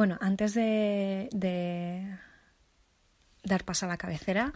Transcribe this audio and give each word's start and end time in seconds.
bueno, 0.00 0.16
antes 0.22 0.54
de, 0.54 1.28
dar 3.44 3.64
paso 3.66 3.84
a 3.84 3.88
la 3.90 3.98
cabecera, 3.98 4.54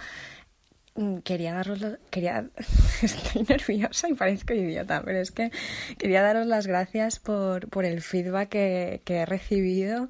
mm, 0.95 1.19
quería 1.19 1.53
daros 1.53 1.81
quería 2.09 2.49
estoy 3.03 3.43
nerviosa 3.43 4.09
y 4.09 4.15
parezco 4.15 4.55
idiota 4.55 5.03
pero 5.05 5.19
es 5.19 5.33
que 5.33 5.51
quería 5.99 6.23
daros 6.23 6.47
las 6.47 6.67
gracias 6.67 7.19
por, 7.19 7.69
por 7.69 7.85
el 7.85 8.01
feedback 8.01 8.49
que, 8.49 9.03
que 9.05 9.17
he 9.17 9.27
recibido 9.27 10.09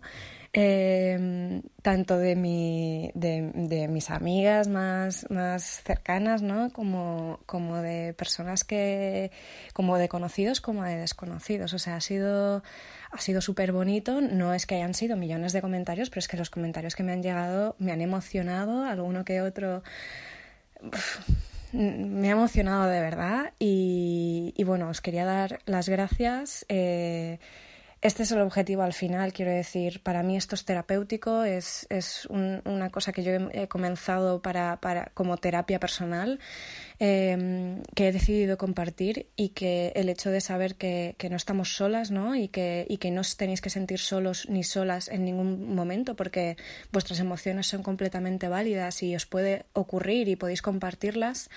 eh, 0.56 1.60
tanto 1.82 2.16
de, 2.16 2.36
mi, 2.36 3.10
de, 3.14 3.50
de, 3.54 3.88
mis 3.88 4.08
amigas 4.10 4.68
más, 4.68 5.26
más 5.28 5.82
cercanas, 5.82 6.42
¿no? 6.42 6.70
Como, 6.72 7.40
como 7.44 7.78
de 7.78 8.14
personas 8.14 8.62
que, 8.62 9.32
como 9.72 9.98
de 9.98 10.08
conocidos 10.08 10.60
como 10.60 10.84
de 10.84 10.94
desconocidos. 10.96 11.74
O 11.74 11.80
sea, 11.80 11.96
ha 11.96 12.00
sido, 12.00 12.62
ha 13.10 13.18
sido 13.18 13.40
súper 13.40 13.72
bonito. 13.72 14.20
No 14.20 14.54
es 14.54 14.64
que 14.66 14.76
hayan 14.76 14.94
sido 14.94 15.16
millones 15.16 15.52
de 15.52 15.60
comentarios, 15.60 16.08
pero 16.08 16.20
es 16.20 16.28
que 16.28 16.36
los 16.36 16.50
comentarios 16.50 16.94
que 16.94 17.02
me 17.02 17.12
han 17.12 17.22
llegado 17.24 17.74
me 17.80 17.90
han 17.90 18.00
emocionado, 18.00 18.84
alguno 18.84 19.24
que 19.24 19.42
otro. 19.42 19.82
me 21.72 22.28
ha 22.28 22.32
emocionado 22.32 22.86
de 22.86 23.00
verdad 23.00 23.54
y, 23.58 24.54
y, 24.56 24.62
bueno, 24.62 24.88
os 24.88 25.00
quería 25.00 25.24
dar 25.24 25.58
las 25.66 25.88
gracias. 25.88 26.64
Eh, 26.68 27.40
este 28.04 28.22
es 28.22 28.32
el 28.32 28.40
objetivo 28.42 28.82
al 28.82 28.92
final, 28.92 29.32
quiero 29.32 29.50
decir, 29.50 30.02
para 30.02 30.22
mí 30.22 30.36
esto 30.36 30.54
es 30.54 30.66
terapéutico, 30.66 31.42
es, 31.42 31.86
es 31.88 32.26
un, 32.26 32.60
una 32.66 32.90
cosa 32.90 33.12
que 33.12 33.22
yo 33.22 33.32
he 33.50 33.66
comenzado 33.66 34.42
para, 34.42 34.78
para 34.78 35.10
como 35.14 35.38
terapia 35.38 35.80
personal, 35.80 36.38
eh, 37.00 37.80
que 37.94 38.08
he 38.08 38.12
decidido 38.12 38.58
compartir 38.58 39.28
y 39.36 39.48
que 39.48 39.90
el 39.96 40.10
hecho 40.10 40.30
de 40.30 40.42
saber 40.42 40.74
que, 40.74 41.14
que 41.16 41.30
no 41.30 41.36
estamos 41.36 41.76
solas 41.76 42.10
¿no? 42.10 42.36
Y, 42.36 42.48
que, 42.48 42.86
y 42.90 42.98
que 42.98 43.10
no 43.10 43.22
os 43.22 43.38
tenéis 43.38 43.62
que 43.62 43.70
sentir 43.70 43.98
solos 43.98 44.50
ni 44.50 44.64
solas 44.64 45.08
en 45.08 45.24
ningún 45.24 45.74
momento 45.74 46.14
porque 46.14 46.58
vuestras 46.92 47.20
emociones 47.20 47.68
son 47.68 47.82
completamente 47.82 48.48
válidas 48.48 49.02
y 49.02 49.16
os 49.16 49.24
puede 49.24 49.64
ocurrir 49.72 50.28
y 50.28 50.36
podéis 50.36 50.60
compartirlas. 50.60 51.48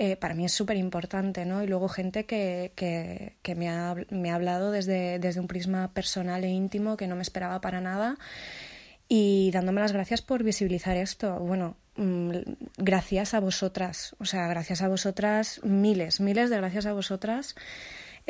Eh, 0.00 0.16
para 0.16 0.34
mí 0.34 0.44
es 0.44 0.52
súper 0.52 0.76
importante, 0.76 1.44
¿no? 1.44 1.62
Y 1.64 1.66
luego 1.66 1.88
gente 1.88 2.24
que, 2.24 2.72
que, 2.76 3.34
que 3.42 3.56
me, 3.56 3.68
ha, 3.68 3.96
me, 4.10 4.30
ha, 4.30 4.36
hablado 4.36 4.70
desde, 4.70 5.18
desde 5.18 5.40
un 5.40 5.48
prisma 5.48 5.92
personal 5.92 6.44
e 6.44 6.48
íntimo 6.48 6.96
que 6.96 7.08
no 7.08 7.16
me 7.16 7.22
esperaba 7.22 7.60
para 7.60 7.80
nada 7.80 8.16
y 9.08 9.50
dándome 9.50 9.80
las 9.80 9.92
gracias 9.92 10.22
por 10.22 10.44
visibilizar 10.44 10.96
esto. 10.96 11.40
Bueno, 11.40 11.76
mmm, 11.96 12.30
gracias 12.76 13.34
a 13.34 13.40
vosotras, 13.40 14.14
o 14.20 14.24
sea, 14.24 14.46
gracias 14.46 14.82
a 14.82 14.88
vosotras, 14.88 15.60
miles, 15.64 16.20
miles 16.20 16.48
de 16.48 16.58
gracias 16.58 16.86
a 16.86 16.92
vosotras 16.92 17.56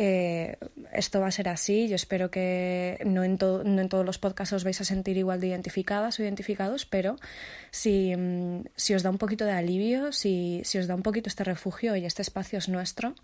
eh, 0.01 0.57
esto 0.93 1.21
va 1.21 1.27
a 1.27 1.33
ser 1.33 1.49
así. 1.49 1.89
Yo 1.89 1.97
espero 1.97 2.31
que 2.31 3.03
no 3.05 3.25
en, 3.25 3.37
no 3.41 3.83
en 3.83 3.89
todos 3.89 4.07
los 4.07 4.19
podcasts 4.19 4.53
os 4.53 4.63
vais 4.63 4.81
a 4.81 4.85
sentir 4.85 5.17
igual 5.17 5.41
de 5.41 5.49
identificadas 5.49 6.21
o 6.21 6.23
identificados, 6.23 6.87
pero 6.87 7.17
si, 7.73 8.15
mm, 8.17 8.63
si 8.77 8.95
os 8.95 9.03
da 9.03 9.11
un 9.11 9.19
poquito 9.19 9.45
de 9.45 9.53
alivio, 9.53 10.13
si, 10.13 10.63
si 10.63 10.79
os 10.79 10.87
da 10.87 10.95
un 10.95 11.03
poquito 11.03 11.29
este 11.29 11.43
refugio 11.43 11.97
y 11.97 12.07
este 12.07 12.23
espacio 12.23 12.59
es 12.59 12.69
nuestro 12.69 13.17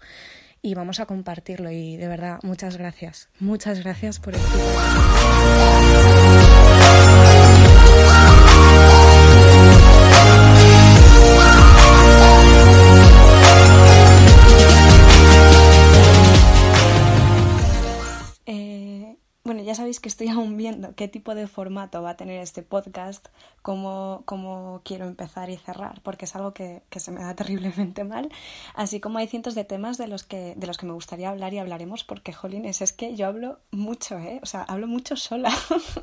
y 0.63 0.75
vamos 0.75 0.99
a 0.99 1.07
compartirlo. 1.07 1.71
Y 1.71 1.97
de 1.97 2.09
verdad, 2.09 2.41
muchas 2.43 2.77
gracias. 2.77 3.29
Muchas 3.39 3.79
gracias 3.79 4.19
por 4.19 4.35
el 4.35 4.41
ya 19.75 19.79
sabéis 19.79 19.99
que 19.99 20.09
estoy 20.09 20.29
aún 20.37 20.57
viendo 20.57 20.95
qué 20.95 21.09
tipo 21.09 21.35
de 21.35 21.47
formato 21.47 22.01
va 22.03 22.11
a 22.11 22.17
tener 22.17 22.41
este 22.41 22.63
podcast, 22.63 23.27
cómo, 23.63 24.23
cómo 24.25 24.83
quiero 24.85 25.07
empezar 25.07 25.51
y 25.51 25.57
cerrar, 25.57 26.01
porque 26.03 26.27
es 26.27 26.37
algo 26.37 26.55
que, 26.55 26.83
que, 26.91 27.01
se 27.01 27.11
me 27.11 27.21
da 27.21 27.35
terriblemente 27.41 28.05
mal. 28.05 28.29
Así 28.75 29.01
como 29.01 29.19
hay 29.19 29.27
cientos 29.27 29.55
de 29.55 29.65
temas 29.65 29.99
de 29.99 30.07
los 30.07 30.23
que, 30.23 30.55
de 30.57 30.67
los 30.67 30.79
que 30.79 30.87
me 30.87 30.93
gustaría 30.93 31.31
hablar 31.31 31.53
y 31.55 31.59
hablaremos, 31.59 32.05
porque, 32.05 32.33
jolines, 32.33 32.83
es 32.83 32.93
que 32.93 33.17
yo 33.17 33.27
hablo 33.27 33.59
mucho, 33.73 34.19
¿eh? 34.19 34.41
O 34.43 34.47
sea, 34.47 34.63
hablo 34.63 34.87
mucho 34.87 35.17
sola. 35.17 35.53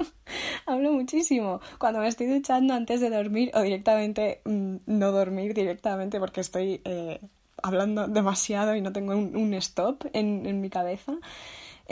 hablo 0.66 0.92
muchísimo. 0.92 1.62
Cuando 1.80 2.00
me 2.00 2.08
estoy 2.08 2.28
duchando 2.28 2.74
antes 2.74 3.00
de 3.00 3.10
dormir 3.10 3.52
o 3.54 3.62
directamente 3.62 4.42
mmm, 4.46 4.78
no 4.86 5.12
dormir 5.12 5.54
directamente 5.54 6.20
porque 6.20 6.42
estoy 6.42 6.82
eh, 6.84 7.22
hablando 7.64 8.08
demasiado 8.08 8.76
y 8.76 8.82
no 8.82 8.92
tengo 8.92 9.16
un, 9.16 9.36
un 9.36 9.54
stop 9.54 10.06
en, 10.14 10.46
en 10.46 10.60
mi 10.60 10.70
cabeza. 10.70 11.14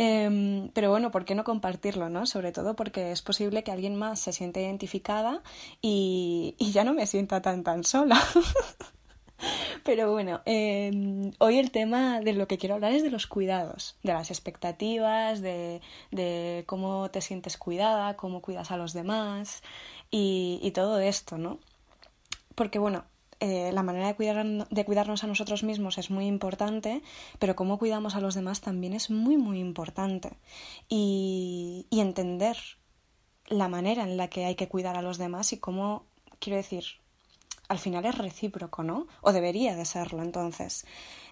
Eh, 0.02 0.70
pero 0.74 0.92
bueno, 0.92 1.12
¿por 1.12 1.26
qué 1.26 1.36
no 1.36 1.44
compartirlo, 1.44 2.08
no? 2.08 2.26
Sobre 2.26 2.54
todo 2.54 2.74
porque 2.78 3.12
es 3.12 3.22
posible 3.22 3.66
que 3.66 3.74
alguien 3.74 3.96
más 3.98 4.22
se 4.22 4.32
siente 4.32 4.62
identificada 4.62 5.44
y, 5.82 6.56
ya 6.58 6.86
no 6.86 6.94
me 6.94 7.06
sienta 7.06 7.42
tan 7.42 7.64
tan 7.64 7.84
sola. 7.84 8.18
Pero 9.84 10.12
bueno, 10.12 10.42
eh, 10.46 11.32
hoy 11.40 11.58
el 11.60 11.72
tema 11.72 12.22
de 12.22 12.32
lo 12.32 12.48
que 12.48 12.58
quiero 12.58 12.76
hablar 12.76 12.94
es 12.94 13.04
de 13.04 13.12
los 13.12 13.28
cuidados, 13.28 13.98
de 14.04 14.14
las 14.14 14.32
expectativas, 14.32 15.42
de, 15.42 15.82
de 16.12 16.64
cómo 16.66 17.12
te 17.12 17.20
sientes 17.22 17.58
cuidada, 17.58 18.16
cómo 18.16 18.42
cuidas 18.42 18.72
a 18.72 18.78
los 18.78 18.94
demás 18.94 19.64
y 20.12 20.72
todo 20.74 21.00
esto, 21.00 21.38
¿no? 21.38 21.60
Porque 22.56 22.80
bueno, 22.80 23.06
eh, 23.40 23.72
la 23.72 23.84
manera 23.84 24.08
de, 24.08 24.16
cuidar, 24.16 24.46
de 24.46 24.86
cuidarnos 24.86 25.24
a 25.24 25.28
nosotros 25.28 25.64
mismos 25.64 25.98
es 25.98 26.10
muy 26.12 26.26
importante, 26.26 27.02
pero 27.40 27.56
cómo 27.56 27.80
cuidamos 27.80 28.16
a 28.16 28.22
los 28.22 28.36
demás 28.36 28.60
también 28.60 28.94
es 28.94 29.10
muy, 29.10 29.38
muy 29.38 29.60
importante. 29.60 30.38
Y, 30.90 31.88
entender 31.92 32.58
la 33.48 33.68
manera 33.68 34.04
en 34.04 34.16
la 34.18 34.30
que 34.30 34.46
hay 34.46 34.56
que 34.56 34.68
cuidar 34.68 34.96
a 34.96 35.02
los 35.02 35.18
demás 35.18 35.54
y 35.54 35.58
cómo, 35.58 36.06
quiero 36.40 36.58
decir, 36.58 36.86
al 37.68 37.80
final 37.80 38.06
es 38.06 38.18
recíproco, 38.18 38.84
¿no? 38.84 39.08
O 39.22 39.32
debería 39.32 39.76
de 39.76 39.86
serlo, 39.86 40.22
entonces. 40.22 40.86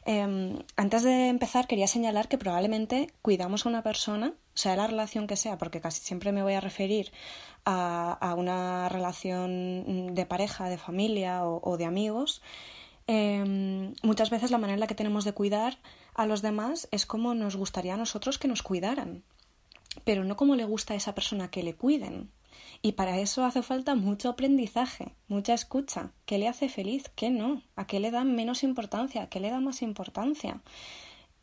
Eh, 0.06 0.64
antes 0.76 1.04
de 1.04 1.28
empezar, 1.30 1.68
quería 1.68 1.88
señalar 1.88 2.28
que 2.28 2.38
probablemente 2.38 3.14
cuidamos 3.22 3.66
a 3.66 3.70
una 3.70 3.84
persona, 3.84 4.34
sea 4.58 4.76
la 4.76 4.88
relación 4.88 5.28
que 5.28 5.36
sea, 5.36 5.58
porque 5.58 5.82
casi 5.82 6.02
siempre 6.02 6.32
me 6.32 6.42
voy 6.42 6.54
a 6.54 6.62
referir 6.62 7.12
a, 7.64 8.34
una 8.36 8.90
relación 8.90 10.16
de 10.16 10.26
pareja, 10.26 10.68
de 10.70 10.78
familia 10.78 11.46
o, 11.46 11.78
de 11.78 11.86
amigos, 11.86 12.42
eh, 13.06 13.94
muchas 14.02 14.30
veces 14.32 14.52
la 14.52 14.58
manera 14.58 14.74
en 14.74 14.80
la 14.80 14.88
que 14.88 14.96
tenemos 14.96 15.26
de 15.26 15.34
cuidar 15.34 15.78
a 16.16 16.26
los 16.26 16.42
demás 16.42 16.88
es 16.92 17.06
como 17.06 17.36
nos 17.36 17.56
gustaría 17.56 17.94
a 17.94 17.98
nosotros 17.98 18.40
que 18.40 18.48
nos 18.48 18.64
cuidaran, 18.64 19.24
pero 20.04 20.24
no 20.24 20.36
como 20.36 20.56
le 20.56 20.66
gusta 20.66 20.94
a 20.94 20.98
esa 20.98 21.14
persona 21.14 21.52
que 21.52 21.64
le 21.64 21.76
cuiden. 21.76 22.32
Y 22.82 22.94
para 22.94 23.20
eso 23.20 23.46
hace 23.46 23.62
falta 23.62 23.94
mucho 23.94 24.30
aprendizaje, 24.30 25.14
mucha 25.28 25.54
escucha. 25.54 26.12
¿Qué 26.26 26.40
le 26.40 26.48
hace 26.48 26.70
feliz? 26.70 27.12
¿Qué 27.16 27.30
no? 27.30 27.62
¿A 27.76 27.86
qué 27.86 28.00
le 28.00 28.10
da 28.12 28.24
menos 28.24 28.64
importancia? 28.64 29.24
¿A 29.24 29.30
qué 29.30 29.40
le 29.40 29.52
da 29.52 29.60
más 29.60 29.82
importancia? 29.82 30.62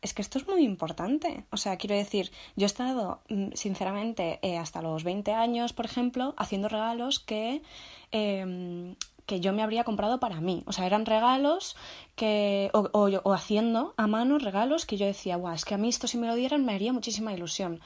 Es 0.05 0.13
que 0.13 0.21
esto 0.21 0.37
es 0.37 0.47
muy 0.47 0.63
importante. 0.63 1.45
O 1.51 1.57
sea, 1.57 1.77
quiero 1.77 1.95
decir, 1.95 2.31
yo 2.55 2.65
he 2.65 2.67
estado, 2.67 3.21
sinceramente, 3.53 4.39
eh, 4.43 4.57
hasta 4.57 4.81
los 4.81 5.03
20 5.03 5.33
años, 5.33 5.73
por 5.73 5.85
ejemplo, 5.85 6.35
haciendo 6.37 6.69
regalos 6.69 7.19
que, 7.19 7.63
eh, 8.11 8.95
que 9.25 9.39
yo 9.39 9.51
me 9.51 9.63
habría 9.63 9.83
comprado 9.83 10.19
para 10.19 10.41
mí. 10.41 10.63
O 10.67 10.73
sea, 10.73 10.85
eran 10.85 11.07
regalos 11.07 11.75
que, 12.15 12.69
o, 12.73 12.89
o, 12.93 13.09
o 13.23 13.33
haciendo 13.33 13.95
a 13.97 14.05
mano 14.05 14.37
regalos 14.37 14.85
que 14.85 14.97
yo 14.97 15.07
decía, 15.07 15.37
guau, 15.37 15.55
es 15.55 15.65
que 15.65 15.73
a 15.73 15.77
mí 15.79 15.89
esto 15.89 16.07
si 16.07 16.19
me 16.19 16.27
lo 16.27 16.35
dieran 16.35 16.65
me 16.65 16.75
haría 16.75 16.93
muchísima 16.93 17.33
ilusión. 17.33 17.81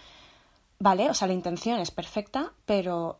Vale, 0.77 1.09
o 1.09 1.13
sea, 1.13 1.27
la 1.29 1.33
intención 1.33 1.79
es 1.79 1.91
perfecta, 1.91 2.51
pero 2.65 3.19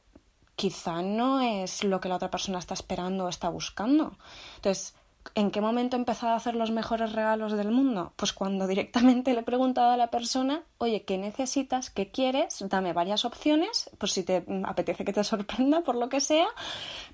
quizá 0.58 1.02
no 1.02 1.40
es 1.40 1.86
lo 1.86 2.02
que 2.02 2.10
la 2.10 2.18
otra 2.18 2.30
persona 2.30 2.60
está 2.60 2.74
esperando 2.74 3.26
o 3.26 3.30
está 3.30 3.48
buscando. 3.48 4.18
Entonces, 4.58 4.94
¿En 5.36 5.52
qué 5.52 5.62
momento 5.62 5.96
he 5.96 6.00
empezado 6.00 6.34
a 6.34 6.38
hacer 6.38 6.56
los 6.56 6.72
mejores 6.72 7.12
regalos 7.12 7.52
del 7.52 7.72
mundo? 7.72 8.14
Pues 8.16 8.34
cuando 8.34 8.68
directamente 8.68 9.34
le 9.34 9.42
he 9.42 9.44
preguntado 9.44 9.92
a 9.92 9.98
la 9.98 10.10
persona, 10.10 10.64
oye, 10.78 11.04
¿qué 11.04 11.18
necesitas? 11.18 11.90
¿Qué 11.90 12.10
quieres? 12.10 12.64
Dame 12.68 12.94
varias 12.94 13.26
opciones, 13.26 13.90
por 13.98 14.10
si 14.10 14.24
te 14.24 14.44
apetece 14.64 15.06
que 15.06 15.14
te 15.14 15.24
sorprenda, 15.24 15.82
por 15.82 15.96
lo 15.96 16.10
que 16.10 16.20
sea, 16.20 16.48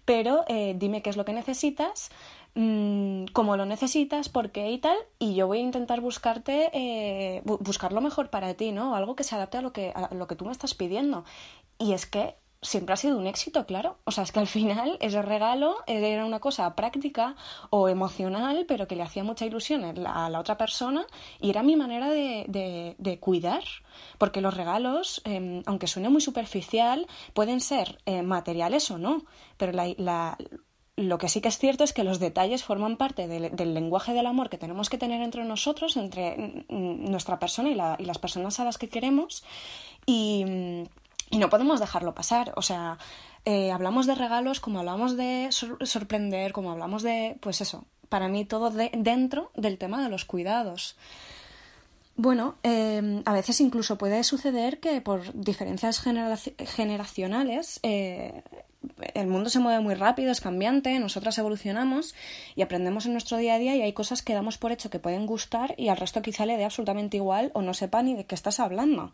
pero 0.05 0.45
eh, 0.47 0.75
dime 0.77 1.01
qué 1.01 1.09
es 1.09 1.17
lo 1.17 1.25
que 1.25 1.33
necesitas, 1.33 2.09
mmm, 2.53 3.25
cómo 3.33 3.57
lo 3.57 3.65
necesitas, 3.65 4.29
por 4.29 4.51
qué 4.51 4.71
y 4.71 4.77
tal, 4.77 4.97
y 5.19 5.35
yo 5.35 5.47
voy 5.47 5.59
a 5.59 5.61
intentar 5.61 5.99
buscarte, 5.99 6.69
eh, 6.73 7.41
buscar 7.43 7.91
lo 7.91 8.01
mejor 8.01 8.29
para 8.29 8.53
ti, 8.53 8.71
¿no? 8.71 8.95
Algo 8.95 9.15
que 9.15 9.23
se 9.23 9.35
adapte 9.35 9.57
a 9.57 9.61
lo 9.61 9.73
que, 9.73 9.91
a 9.95 10.13
lo 10.13 10.27
que 10.27 10.35
tú 10.35 10.45
me 10.45 10.51
estás 10.51 10.73
pidiendo. 10.73 11.25
Y 11.77 11.93
es 11.93 12.05
que 12.05 12.35
siempre 12.65 12.93
ha 12.93 12.97
sido 12.97 13.17
un 13.17 13.27
éxito, 13.27 13.65
claro. 13.65 13.97
O 14.03 14.11
sea, 14.11 14.23
es 14.23 14.31
que 14.31 14.39
al 14.39 14.47
final 14.47 14.97
ese 15.01 15.21
regalo 15.21 15.77
era 15.87 16.25
una 16.25 16.39
cosa 16.39 16.75
práctica 16.75 17.35
o 17.69 17.87
emocional, 17.87 18.65
pero 18.67 18.87
que 18.87 18.95
le 18.95 19.03
hacía 19.03 19.23
mucha 19.23 19.45
ilusión 19.45 19.83
a 20.07 20.29
la 20.29 20.39
otra 20.39 20.57
persona 20.57 21.05
y 21.39 21.49
era 21.49 21.63
mi 21.63 21.75
manera 21.75 22.09
de, 22.09 22.95
de, 22.97 23.19
cuidar. 23.19 23.63
Porque 24.17 24.41
los 24.41 24.53
regalos, 24.53 25.21
eh, 25.25 25.61
aunque 25.65 25.87
suene 25.87 26.09
muy 26.09 26.21
superficial, 26.21 27.07
pueden 27.33 27.61
ser 27.61 27.99
eh, 28.05 28.23
materiales 28.23 28.91
o 28.91 28.97
no, 28.97 29.23
pero 29.57 29.71
lo 30.97 31.17
que 31.17 31.29
sí 31.29 31.41
que 31.41 31.49
es 31.49 31.57
cierto 31.57 31.83
es 31.83 31.93
que 31.93 32.03
los 32.03 32.19
detalles 32.19 32.63
forman 32.63 32.97
parte 32.97 33.27
del, 33.27 33.73
lenguaje 33.73 34.13
del 34.13 34.25
amor 34.25 34.49
que 34.49 34.57
tenemos 34.57 34.89
que 34.89 34.97
tener 34.97 35.21
entre 35.21 35.43
nosotros, 35.45 35.97
entre 35.97 36.65
nuestra 36.69 37.39
persona 37.39 37.69
y, 37.69 38.03
y 38.03 38.05
las 38.05 38.17
personas 38.17 38.59
a 38.59 38.65
las 38.65 38.77
que 38.77 38.89
queremos. 38.89 39.43
Y, 40.05 40.45
y 41.35 41.37
no 41.37 41.49
podemos 41.49 41.81
dejarlo 41.81 42.15
pasar. 42.15 42.53
O 42.55 42.61
sea, 42.61 42.97
eh, 43.43 43.69
hablamos 43.73 44.07
de 44.07 44.15
regalos 44.15 44.61
como 44.61 44.79
hablamos 44.79 45.17
de 45.17 45.49
sorprender, 45.51 46.53
como 46.53 46.71
hablamos 46.71 47.03
de, 47.03 47.37
pues 47.41 47.59
eso, 47.59 47.83
para 48.07 48.29
mí 48.29 48.45
todo 48.45 48.71
de 48.71 48.89
dentro 48.93 49.51
del 49.53 49.77
tema 49.77 50.01
de 50.01 50.07
los 50.07 50.23
cuidados. 50.23 50.95
Bueno, 52.17 52.55
eh, 52.63 53.21
a 53.25 53.33
veces 53.33 53.59
incluso 53.59 53.97
puede 53.97 54.23
suceder 54.23 54.79
que 54.79 55.01
por 55.01 55.33
diferencias 55.33 55.99
generacionales 55.99 57.79
eh, 57.83 58.41
el 59.13 59.27
mundo 59.27 59.49
se 59.49 59.59
mueve 59.59 59.81
muy 59.81 59.95
rápido, 59.95 60.31
es 60.31 60.39
cambiante, 60.41 60.97
nosotras 60.99 61.37
evolucionamos 61.37 62.15
y 62.55 62.61
aprendemos 62.61 63.05
en 63.05 63.13
nuestro 63.13 63.37
día 63.37 63.55
a 63.55 63.59
día 63.59 63.75
y 63.75 63.81
hay 63.81 63.93
cosas 63.93 64.21
que 64.21 64.33
damos 64.33 64.57
por 64.57 64.71
hecho 64.71 64.89
que 64.89 64.99
pueden 64.99 65.25
gustar 65.25 65.75
y 65.77 65.89
al 65.89 65.97
resto 65.97 66.21
quizá 66.21 66.45
le 66.45 66.57
dé 66.57 66.65
absolutamente 66.65 67.17
igual 67.17 67.51
o 67.53 67.61
no 67.61 67.73
sepa 67.73 68.01
ni 68.01 68.15
de 68.15 68.25
qué 68.25 68.35
estás 68.35 68.59
hablando, 68.59 69.11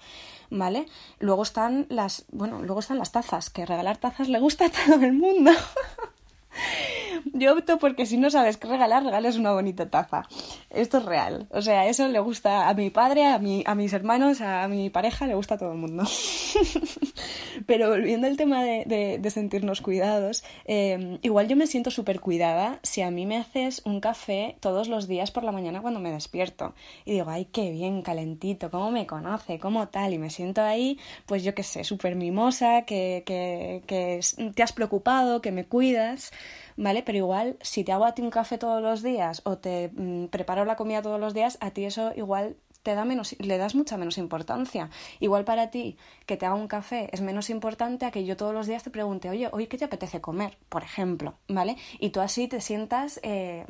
¿vale? 0.50 0.86
Luego 1.20 1.44
están 1.44 1.88
las, 1.90 2.26
bueno, 2.32 2.62
luego 2.62 2.82
están 2.82 3.00
las 3.00 3.12
tazas, 3.12 3.50
que 3.50 3.66
regalar 3.66 3.98
tazas 3.98 4.30
le 4.30 4.40
gusta 4.40 4.66
a 4.66 4.70
todo 4.70 5.04
el 5.04 5.14
mundo. 5.14 5.52
Yo 7.34 7.54
opto 7.54 7.78
porque 7.78 8.06
si 8.06 8.18
no 8.18 8.30
sabes 8.30 8.58
qué 8.58 8.68
regalar, 8.68 9.04
regales 9.04 9.38
una 9.38 9.52
bonita 9.52 9.90
taza. 9.90 10.24
Esto 10.70 11.00
es 11.00 11.06
real. 11.06 11.48
O 11.52 11.62
sea, 11.62 11.88
eso 11.88 12.08
le 12.08 12.20
gusta 12.20 12.70
a 12.70 12.74
mi 12.74 12.90
padre, 12.90 13.26
a, 13.26 13.40
mi, 13.40 13.64
a 13.66 13.76
mis 13.76 13.94
hermanos, 13.94 14.42
a 14.42 14.68
mi 14.68 14.90
pareja, 14.90 15.28
le 15.28 15.36
gusta 15.36 15.56
a 15.56 15.58
todo 15.58 15.72
el 15.72 15.78
mundo. 15.78 16.04
Pero 17.66 17.90
volviendo 17.90 18.28
al 18.28 18.38
tema 18.38 18.64
de, 18.64 19.20
de, 19.20 19.30
sentirnos 19.32 19.82
cuidados, 19.82 20.44
eh, 20.66 21.20
igual 21.22 21.48
yo 21.48 21.56
me 21.56 21.68
siento 21.68 21.92
súper 21.92 22.20
cuidada 22.20 22.80
si 22.84 23.02
a 23.02 23.12
mí 23.12 23.26
me 23.26 23.38
haces 23.38 23.82
un 23.86 24.02
café 24.02 24.58
todos 24.60 24.88
los 24.88 25.08
días 25.08 25.32
por 25.32 25.44
la 25.44 25.52
mañana 25.52 25.82
cuando 25.82 26.00
me 26.00 26.12
despierto. 26.12 26.74
Y 27.06 27.14
digo, 27.14 27.30
ay, 27.30 27.46
qué 27.46 27.72
bien, 27.72 28.02
calentito, 28.02 28.70
cómo 28.72 28.92
me 28.92 29.08
conoce, 29.08 29.60
cómo 29.60 29.88
tal. 29.88 30.14
Y 30.14 30.18
me 30.18 30.30
siento 30.30 30.62
ahí, 30.62 31.00
pues 31.26 31.44
yo 31.44 31.56
qué 31.56 31.64
sé, 31.64 31.84
súper 31.84 32.16
mimosa, 32.16 32.84
que, 32.84 33.24
que, 33.26 33.84
que 33.88 34.20
te 34.56 34.64
has 34.64 34.74
preocupado, 34.74 35.42
que 35.42 35.52
me 35.52 35.66
cuidas. 35.66 36.32
¿Vale? 36.78 37.04
Pero 37.04 37.18
igual, 37.18 37.58
si 37.62 37.84
te 37.84 37.92
hago 37.92 38.06
a 38.06 38.14
ti 38.14 38.22
un 38.22 38.30
café 38.30 38.58
todos 38.58 38.82
los 38.82 39.02
días 39.02 39.42
o 39.46 39.58
te 39.58 39.92
mm, 39.94 40.26
preparo 40.28 40.66
la 40.66 40.76
comida 40.76 41.02
todos 41.02 41.20
los 41.20 41.34
días, 41.34 41.58
a 41.62 41.72
ti 41.72 41.86
eso 41.86 42.12
igual 42.16 42.56
te 42.84 42.96
da 42.96 43.06
menos, 43.06 43.36
le 43.40 43.58
das 43.58 43.76
mucha 43.76 43.98
menos 43.98 44.18
importancia. 44.18 44.90
Igual 45.20 45.44
para 45.46 45.70
ti 45.70 45.98
que 46.26 46.38
te 46.38 46.46
haga 46.46 46.56
un 46.56 46.68
café 46.68 47.10
es 47.12 47.22
menos 47.22 47.50
importante 47.50 48.06
a 48.06 48.12
que 48.12 48.26
yo 48.26 48.38
todos 48.38 48.54
los 48.54 48.68
días 48.68 48.84
te 48.84 48.90
pregunte, 48.90 49.30
oye, 49.30 49.50
hoy 49.52 49.68
qué 49.68 49.78
te 49.78 49.86
apetece 49.86 50.22
comer, 50.22 50.58
por 50.70 50.84
ejemplo, 50.84 51.36
¿vale? 51.48 51.78
Y 52.00 52.10
tú 52.10 52.22
así 52.22 52.48
te 52.48 52.62
sientas 52.62 53.20
eh, 53.24 53.66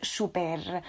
súper 0.00 0.82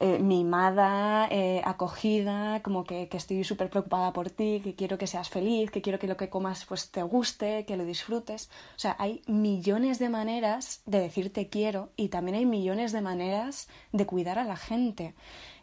eh, 0.00 0.18
mimada, 0.18 1.28
eh, 1.30 1.62
acogida, 1.64 2.62
como 2.62 2.84
que, 2.84 3.08
que 3.08 3.16
estoy 3.16 3.44
súper 3.44 3.70
preocupada 3.70 4.12
por 4.12 4.30
ti, 4.30 4.60
que 4.62 4.74
quiero 4.74 4.98
que 4.98 5.06
seas 5.06 5.28
feliz, 5.28 5.70
que 5.70 5.82
quiero 5.82 5.98
que 5.98 6.06
lo 6.06 6.16
que 6.16 6.28
comas 6.28 6.64
pues 6.64 6.90
te 6.90 7.02
guste, 7.02 7.64
que 7.66 7.76
lo 7.76 7.84
disfrutes. 7.84 8.50
O 8.76 8.78
sea, 8.78 8.96
hay 8.98 9.22
millones 9.26 9.98
de 9.98 10.08
maneras 10.08 10.82
de 10.86 11.00
decir 11.00 11.32
te 11.32 11.48
quiero 11.48 11.90
y 11.96 12.08
también 12.08 12.36
hay 12.36 12.46
millones 12.46 12.92
de 12.92 13.00
maneras 13.00 13.68
de 13.92 14.06
cuidar 14.06 14.38
a 14.38 14.44
la 14.44 14.56
gente. 14.56 15.14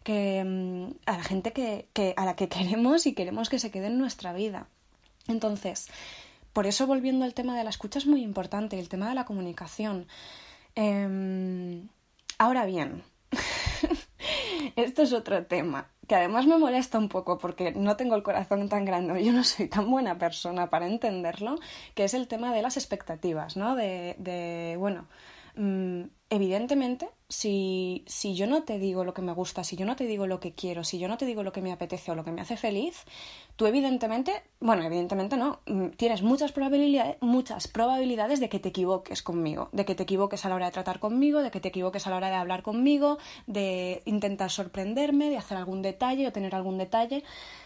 Que, 0.03 0.43
mm, 0.43 0.95
a 1.05 1.17
la 1.17 1.23
gente 1.23 1.53
que, 1.53 1.87
que, 1.93 2.13
a 2.17 2.25
la 2.25 2.35
que 2.35 2.49
queremos 2.49 3.05
y 3.05 3.13
queremos 3.13 3.49
que 3.49 3.59
se 3.59 3.71
quede 3.71 3.87
en 3.87 3.97
nuestra 3.97 4.33
vida. 4.33 4.67
Entonces, 5.27 5.89
por 6.53 6.67
eso 6.67 6.85
volviendo 6.87 7.25
al 7.25 7.33
tema 7.33 7.57
de 7.57 7.63
la 7.63 7.69
escucha 7.69 7.99
es 7.99 8.05
muy 8.05 8.21
importante, 8.23 8.79
el 8.79 8.89
tema 8.89 9.09
de 9.09 9.15
la 9.15 9.25
comunicación. 9.25 10.07
Em, 10.75 11.87
ahora 12.37 12.65
bien, 12.65 13.03
esto 14.75 15.01
es 15.03 15.13
otro 15.13 15.45
tema, 15.45 15.89
que 16.07 16.15
además 16.15 16.45
me 16.45 16.57
molesta 16.57 16.97
un 16.97 17.09
poco 17.09 17.37
porque 17.37 17.71
no 17.71 17.95
tengo 17.97 18.15
el 18.15 18.23
corazón 18.23 18.69
tan 18.69 18.85
grande, 18.85 19.23
yo 19.23 19.31
no 19.31 19.43
soy 19.43 19.67
tan 19.67 19.89
buena 19.89 20.17
persona 20.17 20.69
para 20.69 20.87
entenderlo, 20.87 21.55
que 21.95 22.03
es 22.03 22.13
el 22.13 22.27
tema 22.27 22.53
de 22.53 22.61
las 22.61 22.77
expectativas, 22.77 23.57
¿no? 23.57 23.75
De, 23.75 24.15
de 24.17 24.75
bueno, 24.77 25.07
mm, 25.55 26.03
evidentemente, 26.33 27.09
si, 27.29 28.03
si 28.07 28.33
yo 28.33 28.47
no 28.47 28.63
te 28.63 28.79
digo 28.79 29.03
lo 29.03 29.13
que 29.13 29.21
me 29.21 29.33
gusta, 29.33 29.63
si 29.63 29.75
yo 29.75 29.85
no 29.85 29.95
te 29.95 30.05
digo 30.05 30.25
lo 30.25 30.39
que 30.39 30.53
quiero, 30.53 30.83
si 30.83 30.97
yo 30.97 31.07
no 31.07 31.15
te 31.15 31.27
digo 31.27 31.43
lo 31.43 31.51
que 31.51 31.61
me 31.61 31.71
apetece 31.71 32.11
o 32.11 32.15
lo 32.15 32.23
que 32.23 32.31
me 32.31 32.41
hace 32.41 32.57
feliz, 32.57 33.05
tú 33.55 33.67
evidentemente, 33.67 34.41
bueno, 34.59 34.83
evidentemente 34.83 35.37
no, 35.37 35.59
mm, 35.67 35.89
tienes 35.89 36.23
muchas 36.23 36.51
probabilidades, 36.51 37.17
muchas 37.21 37.67
probabilidades 37.67 38.39
de 38.39 38.49
que 38.49 38.59
te 38.59 38.69
equivoques 38.69 39.21
conmigo, 39.21 39.69
de 39.73 39.85
que 39.85 39.93
te 39.93 40.03
equivoques 40.03 40.43
a 40.43 40.49
la 40.49 40.55
hora 40.55 40.65
de 40.65 40.71
tratar 40.71 40.99
conmigo, 40.99 41.43
de 41.43 41.51
que 41.51 41.59
te 41.59 41.67
equivoques 41.67 42.07
a 42.07 42.09
la 42.09 42.17
hora 42.17 42.29
de 42.29 42.35
hablar 42.35 42.63
conmigo, 42.63 43.19
de 43.45 44.01
intentar 44.05 44.49
sorprenderme, 44.49 45.29
de 45.29 45.37
hacer 45.37 45.57
algún 45.57 45.83
detalle 45.83 46.27
o 46.27 46.31
tener 46.31 46.55
algún 46.55 46.79
detalle 46.79 47.23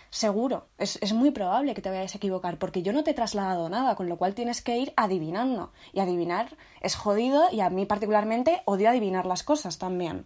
seguro, 0.09 0.68
es, 0.77 0.98
es, 1.01 1.13
muy 1.13 1.31
probable 1.31 1.74
que 1.74 1.81
te 1.81 1.89
vayas 1.89 2.13
a 2.13 2.18
equivocar, 2.18 2.57
porque 2.57 2.81
yo 2.81 2.94
no 2.94 3.04
te 3.04 3.12
he 3.12 3.13
trasladado 3.13 3.69
nada, 3.69 3.95
con 3.95 4.09
lo 4.09 4.18
cual 4.18 4.33
tienes 4.36 4.62
que 4.62 4.77
ir 4.77 4.94
adivinando. 4.95 5.71
Y 5.94 6.00
adivinar 6.00 6.56
es 6.81 6.95
jodido 6.95 7.45
y 7.51 7.62
a 7.62 7.69
mí 7.69 7.86
particularmente 7.86 8.62
odio 8.65 8.89
adivinar 8.89 9.25
las 9.25 9.44
cosas 9.44 9.77
también. 9.77 10.25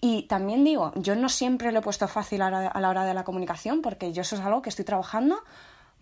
Y 0.00 0.22
también 0.24 0.64
digo, 0.64 0.92
yo 0.96 1.14
no 1.14 1.28
siempre 1.28 1.72
lo 1.72 1.80
he 1.80 1.82
puesto 1.82 2.08
fácil 2.08 2.42
a 2.42 2.50
la, 2.50 2.68
a 2.68 2.80
la 2.80 2.88
hora 2.88 3.04
de 3.04 3.14
la 3.14 3.24
comunicación, 3.24 3.82
porque 3.82 4.12
yo 4.12 4.22
eso 4.22 4.36
es 4.36 4.42
algo 4.42 4.62
que 4.62 4.70
estoy 4.70 4.84
trabajando 4.84 5.38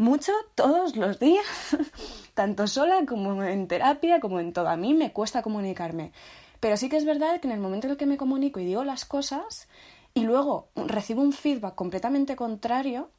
mucho 0.00 0.32
todos 0.54 0.96
los 0.96 1.18
días, 1.18 1.44
tanto 2.34 2.66
sola 2.66 3.04
como 3.06 3.42
en 3.44 3.68
terapia, 3.68 4.18
como 4.18 4.40
en 4.40 4.52
todo. 4.54 4.68
A 4.68 4.76
mí 4.76 4.94
me 4.94 5.12
cuesta 5.12 5.42
comunicarme. 5.42 6.12
Pero 6.58 6.76
sí 6.76 6.88
que 6.88 6.96
es 6.96 7.04
verdad 7.04 7.40
que 7.40 7.48
en 7.48 7.52
el 7.52 7.60
momento 7.60 7.86
en 7.86 7.92
el 7.92 7.96
que 7.96 8.06
me 8.06 8.16
comunico 8.16 8.60
y 8.60 8.64
digo 8.64 8.84
las 8.84 9.04
cosas, 9.04 9.68
y 10.14 10.22
luego 10.22 10.68
recibo 10.74 11.22
un 11.22 11.32
feedback 11.32 11.74
completamente 11.74 12.36
contrario, 12.36 13.10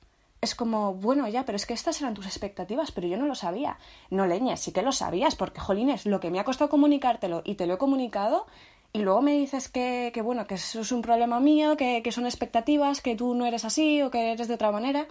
es 0.42 0.56
como, 0.56 0.96
bueno, 0.96 1.28
ya, 1.28 1.46
pero 1.46 1.56
es 1.56 1.66
que 1.66 1.74
estas 1.74 2.02
eran 2.02 2.16
tus 2.16 2.26
expectativas, 2.26 2.92
pero 2.92 3.08
yo 3.08 3.18
no 3.18 3.28
lo 3.28 3.36
sabía. 3.36 3.78
No 4.10 4.26
leñes, 4.26 4.60
sí 4.60 4.72
que 4.72 4.82
lo 4.82 4.92
sabías, 4.92 5.36
porque, 5.36 5.62
jolines, 5.62 6.06
lo 6.06 6.20
que 6.20 6.32
me 6.32 6.40
ha 6.40 6.44
costado 6.44 6.70
comunicártelo 6.70 7.44
y 7.46 7.56
te 7.56 7.68
lo 7.68 7.76
he 7.76 7.78
comunicado, 7.78 8.48
y 8.92 9.00
luego 9.00 9.22
me 9.22 9.38
dices 9.38 9.70
que, 9.70 10.12
que 10.14 10.22
bueno, 10.22 10.48
que 10.48 10.56
eso 10.56 10.82
es 10.82 10.92
un 10.92 11.02
problema 11.02 11.40
mío, 11.40 11.78
que, 11.78 12.02
que 12.04 12.12
son 12.12 12.26
expectativas, 12.26 13.02
que 13.02 13.16
tú 13.16 13.36
no 13.36 13.46
eres 13.46 13.66
así 13.66 14.02
o 14.02 14.12
que 14.12 14.32
eres 14.32 14.48
de 14.48 14.56
otra 14.56 14.72
manera. 14.72 15.08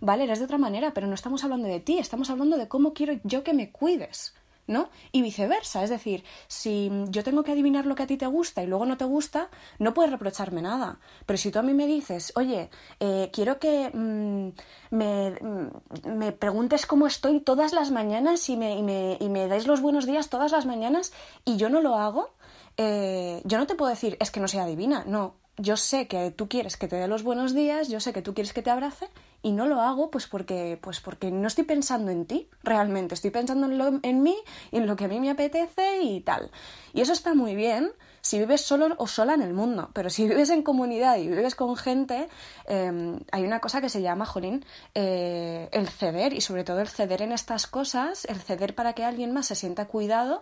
Vale, 0.00 0.24
eres 0.24 0.38
de 0.38 0.44
otra 0.44 0.58
manera, 0.58 0.92
pero 0.92 1.06
no 1.06 1.14
estamos 1.14 1.44
hablando 1.44 1.66
de 1.66 1.80
ti, 1.80 1.98
estamos 1.98 2.28
hablando 2.28 2.58
de 2.58 2.68
cómo 2.68 2.92
quiero 2.92 3.14
yo 3.24 3.42
que 3.42 3.54
me 3.54 3.72
cuides. 3.72 4.34
¿No? 4.66 4.90
Y 5.12 5.22
viceversa, 5.22 5.82
es 5.84 5.90
decir, 5.90 6.24
si 6.48 6.90
yo 7.08 7.22
tengo 7.22 7.42
que 7.42 7.52
adivinar 7.52 7.86
lo 7.86 7.94
que 7.94 8.04
a 8.04 8.06
ti 8.06 8.16
te 8.16 8.26
gusta 8.26 8.62
y 8.62 8.66
luego 8.66 8.86
no 8.86 8.96
te 8.96 9.04
gusta, 9.04 9.50
no 9.78 9.94
puedes 9.94 10.10
reprocharme 10.10 10.62
nada. 10.62 10.98
Pero 11.26 11.36
si 11.36 11.50
tú 11.50 11.58
a 11.58 11.62
mí 11.62 11.74
me 11.74 11.86
dices, 11.86 12.32
oye, 12.36 12.70
eh, 13.00 13.30
quiero 13.32 13.58
que 13.58 13.90
mm, 13.92 14.48
me, 14.90 15.30
mm, 15.30 16.16
me, 16.16 16.32
preguntes 16.32 16.86
cómo 16.86 17.06
estoy 17.06 17.40
todas 17.40 17.72
las 17.72 17.90
mañanas 17.90 18.48
y 18.48 18.56
me, 18.56 18.76
y, 18.76 18.82
me, 18.82 19.18
y 19.20 19.28
me 19.28 19.48
dais 19.48 19.66
los 19.66 19.80
buenos 19.80 20.06
días 20.06 20.30
todas 20.30 20.52
las 20.52 20.66
mañanas 20.66 21.12
y 21.44 21.56
yo 21.56 21.68
no 21.68 21.80
lo 21.80 21.96
hago, 21.96 22.34
eh, 22.76 23.40
yo 23.44 23.58
no 23.58 23.66
te 23.66 23.74
puedo 23.74 23.90
decir, 23.90 24.16
es 24.20 24.30
que 24.30 24.40
no 24.40 24.48
sea 24.48 24.64
adivina, 24.64 25.04
no. 25.06 25.34
Yo 25.56 25.76
sé 25.76 26.08
que 26.08 26.32
tú 26.32 26.48
quieres 26.48 26.76
que 26.76 26.88
te 26.88 26.96
dé 26.96 27.06
los 27.06 27.22
buenos 27.22 27.54
días, 27.54 27.88
yo 27.88 28.00
sé 28.00 28.12
que 28.12 28.22
tú 28.22 28.34
quieres 28.34 28.52
que 28.52 28.62
te 28.62 28.70
abrace 28.70 29.08
y 29.44 29.52
no 29.52 29.66
lo 29.66 29.82
hago 29.82 30.10
pues 30.10 30.26
porque, 30.26 30.78
pues 30.80 31.00
porque 31.00 31.30
no 31.30 31.46
estoy 31.46 31.64
pensando 31.64 32.10
en 32.10 32.24
ti 32.24 32.48
realmente, 32.62 33.14
estoy 33.14 33.30
pensando 33.30 33.66
en, 33.66 33.76
lo, 33.76 34.00
en 34.02 34.22
mí 34.22 34.36
y 34.72 34.78
en 34.78 34.86
lo 34.86 34.96
que 34.96 35.04
a 35.04 35.08
mí 35.08 35.20
me 35.20 35.28
apetece 35.28 36.00
y 36.00 36.22
tal. 36.22 36.50
Y 36.94 37.02
eso 37.02 37.12
está 37.12 37.34
muy 37.34 37.54
bien 37.54 37.92
si 38.22 38.38
vives 38.38 38.62
solo 38.62 38.94
o 38.96 39.06
sola 39.06 39.34
en 39.34 39.42
el 39.42 39.52
mundo, 39.52 39.90
pero 39.92 40.08
si 40.08 40.24
vives 40.28 40.48
en 40.48 40.62
comunidad 40.62 41.18
y 41.18 41.28
vives 41.28 41.54
con 41.54 41.76
gente, 41.76 42.28
em, 42.66 43.20
hay 43.32 43.44
una 43.44 43.60
cosa 43.60 43.82
que 43.82 43.90
se 43.90 44.00
llama, 44.00 44.24
Jolín, 44.24 44.64
eh, 44.94 45.68
el 45.72 45.90
ceder 45.90 46.32
y 46.32 46.40
sobre 46.40 46.64
todo 46.64 46.80
el 46.80 46.88
ceder 46.88 47.20
en 47.20 47.32
estas 47.32 47.66
cosas, 47.66 48.24
el 48.24 48.40
ceder 48.40 48.74
para 48.74 48.94
que 48.94 49.04
alguien 49.04 49.34
más 49.34 49.48
se 49.48 49.56
sienta 49.56 49.84
cuidado 49.84 50.40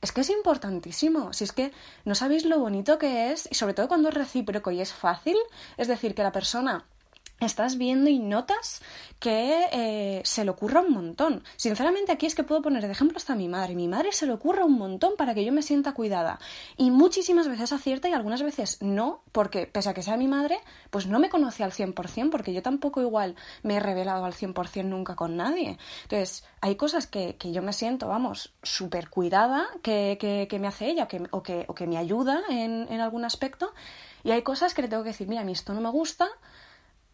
es 0.00 0.12
que 0.12 0.20
es 0.20 0.30
importantísimo. 0.30 1.32
Si 1.32 1.42
es 1.42 1.52
que 1.52 1.72
no 2.04 2.14
sabéis 2.14 2.44
lo 2.44 2.60
bonito 2.60 2.98
que 2.98 3.32
es, 3.32 3.48
y 3.50 3.56
sobre 3.56 3.74
todo 3.74 3.88
cuando 3.88 4.10
es 4.10 4.14
recíproco 4.14 4.70
y 4.70 4.80
es 4.80 4.92
fácil, 4.92 5.36
es 5.76 5.88
decir, 5.88 6.14
que 6.14 6.22
la 6.22 6.30
persona 6.30 6.84
estás 7.40 7.76
viendo 7.78 8.10
y 8.10 8.18
notas 8.18 8.80
que 9.18 9.66
eh, 9.72 10.22
se 10.24 10.44
le 10.44 10.50
ocurra 10.50 10.80
un 10.80 10.92
montón. 10.92 11.44
Sinceramente 11.56 12.12
aquí 12.12 12.26
es 12.26 12.34
que 12.34 12.44
puedo 12.44 12.62
poner 12.62 12.84
de 12.84 12.92
ejemplo 12.92 13.16
hasta 13.16 13.34
mi 13.34 13.48
madre. 13.48 13.74
Mi 13.74 13.88
madre 13.88 14.12
se 14.12 14.26
le 14.26 14.32
ocurra 14.32 14.64
un 14.64 14.74
montón 14.74 15.14
para 15.16 15.34
que 15.34 15.44
yo 15.44 15.52
me 15.52 15.62
sienta 15.62 15.92
cuidada. 15.92 16.38
Y 16.76 16.90
muchísimas 16.90 17.48
veces 17.48 17.72
acierta 17.72 18.08
y 18.08 18.12
algunas 18.12 18.42
veces 18.42 18.78
no, 18.82 19.22
porque 19.32 19.66
pese 19.66 19.88
a 19.88 19.94
que 19.94 20.02
sea 20.02 20.16
mi 20.16 20.28
madre, 20.28 20.58
pues 20.90 21.06
no 21.06 21.18
me 21.18 21.30
conoce 21.30 21.64
al 21.64 21.72
100%, 21.72 22.30
porque 22.30 22.52
yo 22.52 22.62
tampoco 22.62 23.00
igual 23.00 23.34
me 23.62 23.76
he 23.76 23.80
revelado 23.80 24.24
al 24.24 24.34
100% 24.34 24.84
nunca 24.84 25.16
con 25.16 25.36
nadie. 25.36 25.78
Entonces, 26.02 26.44
hay 26.60 26.76
cosas 26.76 27.06
que, 27.06 27.36
que 27.36 27.52
yo 27.52 27.62
me 27.62 27.72
siento, 27.72 28.08
vamos, 28.08 28.54
súper 28.62 29.08
cuidada, 29.08 29.66
que, 29.82 30.18
que, 30.20 30.46
que, 30.48 30.58
me 30.58 30.68
hace 30.68 30.86
ella 30.86 31.08
que, 31.08 31.22
o, 31.30 31.42
que, 31.42 31.64
o 31.68 31.74
que 31.74 31.86
me 31.86 31.98
ayuda 31.98 32.42
en, 32.48 32.86
en 32.90 33.00
algún 33.00 33.24
aspecto. 33.24 33.72
Y 34.22 34.30
hay 34.30 34.42
cosas 34.42 34.74
que 34.74 34.82
le 34.82 34.88
tengo 34.88 35.02
que 35.02 35.10
decir, 35.10 35.28
mira, 35.28 35.42
a 35.42 35.44
mí 35.44 35.52
esto 35.52 35.74
no 35.74 35.80
me 35.80 35.90
gusta, 35.90 36.28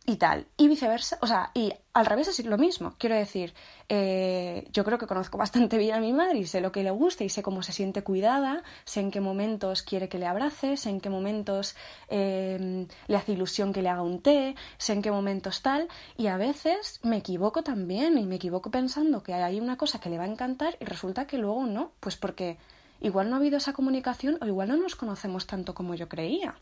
y 0.06 0.16
tal. 0.16 0.46
Y 0.56 0.68
viceversa, 0.68 1.18
o 1.20 1.26
sea, 1.26 1.50
y 1.54 1.72
al 1.92 2.06
revés 2.06 2.28
es 2.28 2.44
lo 2.44 2.58
mismo. 2.58 2.94
Quiero 2.98 3.14
decir, 3.14 3.52
eh, 3.88 4.66
yo 4.72 4.84
creo 4.84 4.98
que 4.98 5.06
conozco 5.06 5.38
bastante 5.38 5.78
bien 5.78 5.94
a 5.94 6.00
mi 6.00 6.12
madre 6.12 6.38
y 6.38 6.46
sé 6.46 6.60
lo 6.60 6.72
que 6.72 6.82
le 6.82 6.90
gusta 6.90 7.24
y 7.24 7.28
sé 7.28 7.42
cómo 7.42 7.62
se 7.62 7.72
siente 7.72 8.02
cuidada, 8.02 8.62
sé 8.84 9.00
en 9.00 9.10
qué 9.10 9.20
momentos 9.20 9.82
quiere 9.82 10.08
que 10.08 10.18
le 10.18 10.26
abrace, 10.26 10.76
sé 10.76 10.90
en 10.90 11.00
qué 11.00 11.10
momentos 11.10 11.76
em, 12.08 12.86
le 13.08 13.16
hace 13.16 13.32
ilusión 13.32 13.72
que 13.72 13.82
le 13.82 13.88
haga 13.88 14.02
un 14.02 14.20
té, 14.20 14.54
sé 14.78 14.94
en 14.94 15.02
qué 15.02 15.10
momentos 15.10 15.62
tal, 15.62 15.88
y 16.16 16.28
a 16.28 16.36
veces 16.36 17.00
me 17.02 17.18
equivoco 17.18 17.62
también 17.62 18.18
y 18.18 18.24
me 18.26 18.36
equivoco 18.36 18.70
pensando 18.70 19.22
que 19.22 19.34
hay 19.34 19.60
una 19.60 19.76
cosa 19.76 20.00
que 20.00 20.10
le 20.10 20.18
va 20.18 20.24
a 20.24 20.28
encantar 20.28 20.76
y 20.80 20.84
resulta 20.86 21.26
que 21.26 21.38
luego 21.38 21.66
no, 21.66 21.92
pues 22.00 22.16
porque 22.16 22.58
igual 23.00 23.28
no 23.30 23.36
ha 23.36 23.38
habido 23.38 23.58
esa 23.58 23.72
comunicación 23.72 24.38
o 24.40 24.46
igual 24.46 24.68
no 24.68 24.76
nos 24.76 24.96
conocemos 24.96 25.46
tanto 25.46 25.74
como 25.74 25.94
yo 25.94 26.08
creía. 26.08 26.54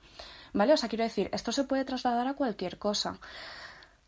¿Vale? 0.53 0.73
O 0.73 0.77
sea, 0.77 0.89
quiero 0.89 1.05
decir, 1.05 1.29
esto 1.33 1.53
se 1.53 1.65
puede 1.65 1.85
trasladar 1.85 2.27
a 2.27 2.35
cualquier 2.35 2.79
cosa. 2.79 3.19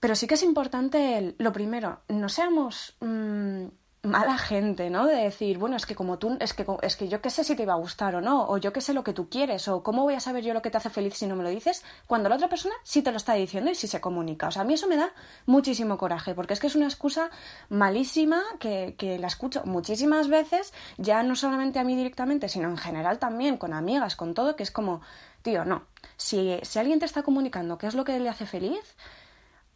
Pero 0.00 0.14
sí 0.16 0.26
que 0.26 0.34
es 0.34 0.42
importante 0.42 1.18
el, 1.18 1.34
lo 1.38 1.52
primero, 1.52 2.00
no 2.08 2.28
seamos 2.28 2.96
mm, 3.00 3.66
mala 4.02 4.38
gente, 4.38 4.88
¿no? 4.88 5.06
De 5.06 5.14
decir, 5.14 5.58
bueno, 5.58 5.76
es 5.76 5.84
que 5.84 5.94
como 5.94 6.18
tú, 6.18 6.36
es 6.40 6.54
que, 6.54 6.64
es 6.82 6.96
que 6.96 7.08
yo 7.08 7.20
qué 7.20 7.28
sé 7.28 7.44
si 7.44 7.54
te 7.54 7.64
iba 7.64 7.74
a 7.74 7.76
gustar 7.76 8.14
o 8.14 8.20
no, 8.20 8.48
o 8.48 8.56
yo 8.56 8.72
qué 8.72 8.80
sé 8.80 8.94
lo 8.94 9.04
que 9.04 9.12
tú 9.12 9.28
quieres, 9.28 9.68
o 9.68 9.82
cómo 9.82 10.02
voy 10.04 10.14
a 10.14 10.20
saber 10.20 10.42
yo 10.42 10.54
lo 10.54 10.62
que 10.62 10.70
te 10.70 10.78
hace 10.78 10.88
feliz 10.88 11.14
si 11.14 11.26
no 11.26 11.36
me 11.36 11.42
lo 11.42 11.50
dices, 11.50 11.84
cuando 12.06 12.28
la 12.28 12.36
otra 12.36 12.48
persona 12.48 12.74
sí 12.82 13.02
te 13.02 13.10
lo 13.10 13.18
está 13.18 13.34
diciendo 13.34 13.70
y 13.70 13.74
sí 13.74 13.86
se 13.86 14.00
comunica. 14.00 14.48
O 14.48 14.50
sea, 14.50 14.62
a 14.62 14.64
mí 14.64 14.74
eso 14.74 14.88
me 14.88 14.96
da 14.96 15.12
muchísimo 15.44 15.98
coraje, 15.98 16.34
porque 16.34 16.54
es 16.54 16.60
que 16.60 16.68
es 16.68 16.76
una 16.76 16.86
excusa 16.86 17.30
malísima 17.68 18.42
que, 18.58 18.94
que 18.96 19.18
la 19.18 19.26
escucho 19.26 19.62
muchísimas 19.66 20.28
veces, 20.28 20.72
ya 20.96 21.22
no 21.22 21.36
solamente 21.36 21.78
a 21.78 21.84
mí 21.84 21.94
directamente, 21.94 22.48
sino 22.48 22.68
en 22.70 22.78
general 22.78 23.18
también, 23.18 23.58
con 23.58 23.74
amigas, 23.74 24.16
con 24.16 24.32
todo, 24.32 24.56
que 24.56 24.62
es 24.62 24.70
como, 24.70 25.02
tío, 25.42 25.66
no. 25.66 25.82
Si, 26.16 26.58
si 26.62 26.78
alguien 26.78 26.98
te 27.00 27.04
está 27.04 27.22
comunicando 27.22 27.76
qué 27.76 27.86
es 27.86 27.94
lo 27.94 28.04
que 28.04 28.18
le 28.18 28.30
hace 28.30 28.46
feliz, 28.46 28.96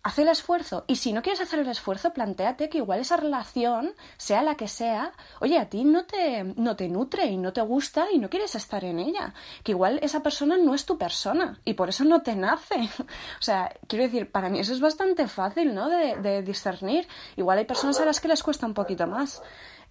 haz 0.05 0.19
el 0.19 0.29
esfuerzo. 0.29 0.85
Y 0.87 0.97
si 0.97 1.13
no 1.13 1.23
quieres 1.23 1.41
hacer 1.41 1.59
el 1.59 1.69
esfuerzo, 1.69 2.13
planteate 2.13 2.69
que 2.69 2.79
igual 2.79 3.01
esa 3.01 3.17
relación, 3.17 3.95
sea 4.19 4.43
la 4.43 4.55
que 4.55 4.69
sea, 4.69 5.13
oye, 5.41 5.59
a 5.59 5.69
ti 5.71 5.83
no 5.85 6.05
te, 6.05 6.45
no 6.45 6.77
te 6.77 6.89
nutre 6.89 7.27
y 7.27 7.39
no 7.39 7.53
te 7.55 7.63
gusta 7.63 8.07
y 8.13 8.19
no 8.19 8.29
quieres 8.29 8.55
estar 8.55 8.85
en 8.85 8.99
ella. 8.99 9.33
Que 9.63 9.73
igual 9.73 9.99
esa 10.03 10.23
persona 10.23 10.59
no 10.59 10.75
es 10.75 10.85
tu 10.85 10.99
persona 10.99 11.59
y 11.65 11.75
por 11.75 11.89
eso 11.89 12.05
no 12.05 12.23
te 12.23 12.37
nace. 12.37 12.77
o 13.41 13.43
sea, 13.43 13.75
quiero 13.89 14.05
decir, 14.05 14.31
para 14.31 14.51
mí 14.51 14.61
eso 14.61 14.75
es 14.75 14.81
bastante 14.81 15.27
fácil, 15.27 15.75
¿no? 15.75 15.89
De, 15.89 16.17
de 16.17 16.43
discernir. 16.43 17.09
Igual 17.37 17.59
hay 17.59 17.65
personas 17.65 17.99
a 17.99 18.05
las 18.05 18.21
que 18.21 18.29
les 18.29 18.43
cuesta 18.43 18.67
un 18.67 18.75
poquito 18.75 19.07
más. 19.07 19.43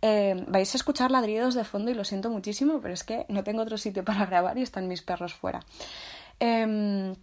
Eh, 0.04 0.36
vais 0.48 0.76
a 0.76 0.78
escuchar 0.78 1.10
ladridos 1.10 1.56
de 1.56 1.64
fondo 1.64 1.90
y 1.90 1.96
lo 1.96 2.04
siento 2.04 2.30
muchísimo, 2.30 2.82
pero 2.82 2.94
es 2.94 3.04
que 3.04 3.26
no 3.30 3.44
tengo 3.44 3.64
otro 3.64 3.78
sitio 3.78 4.04
para 4.06 4.28
grabar 4.28 4.60
y 4.60 4.62
están 4.62 4.88
mis 4.88 5.02
perros 5.02 5.34
fuera. 5.34 5.62
Em, 6.40 7.16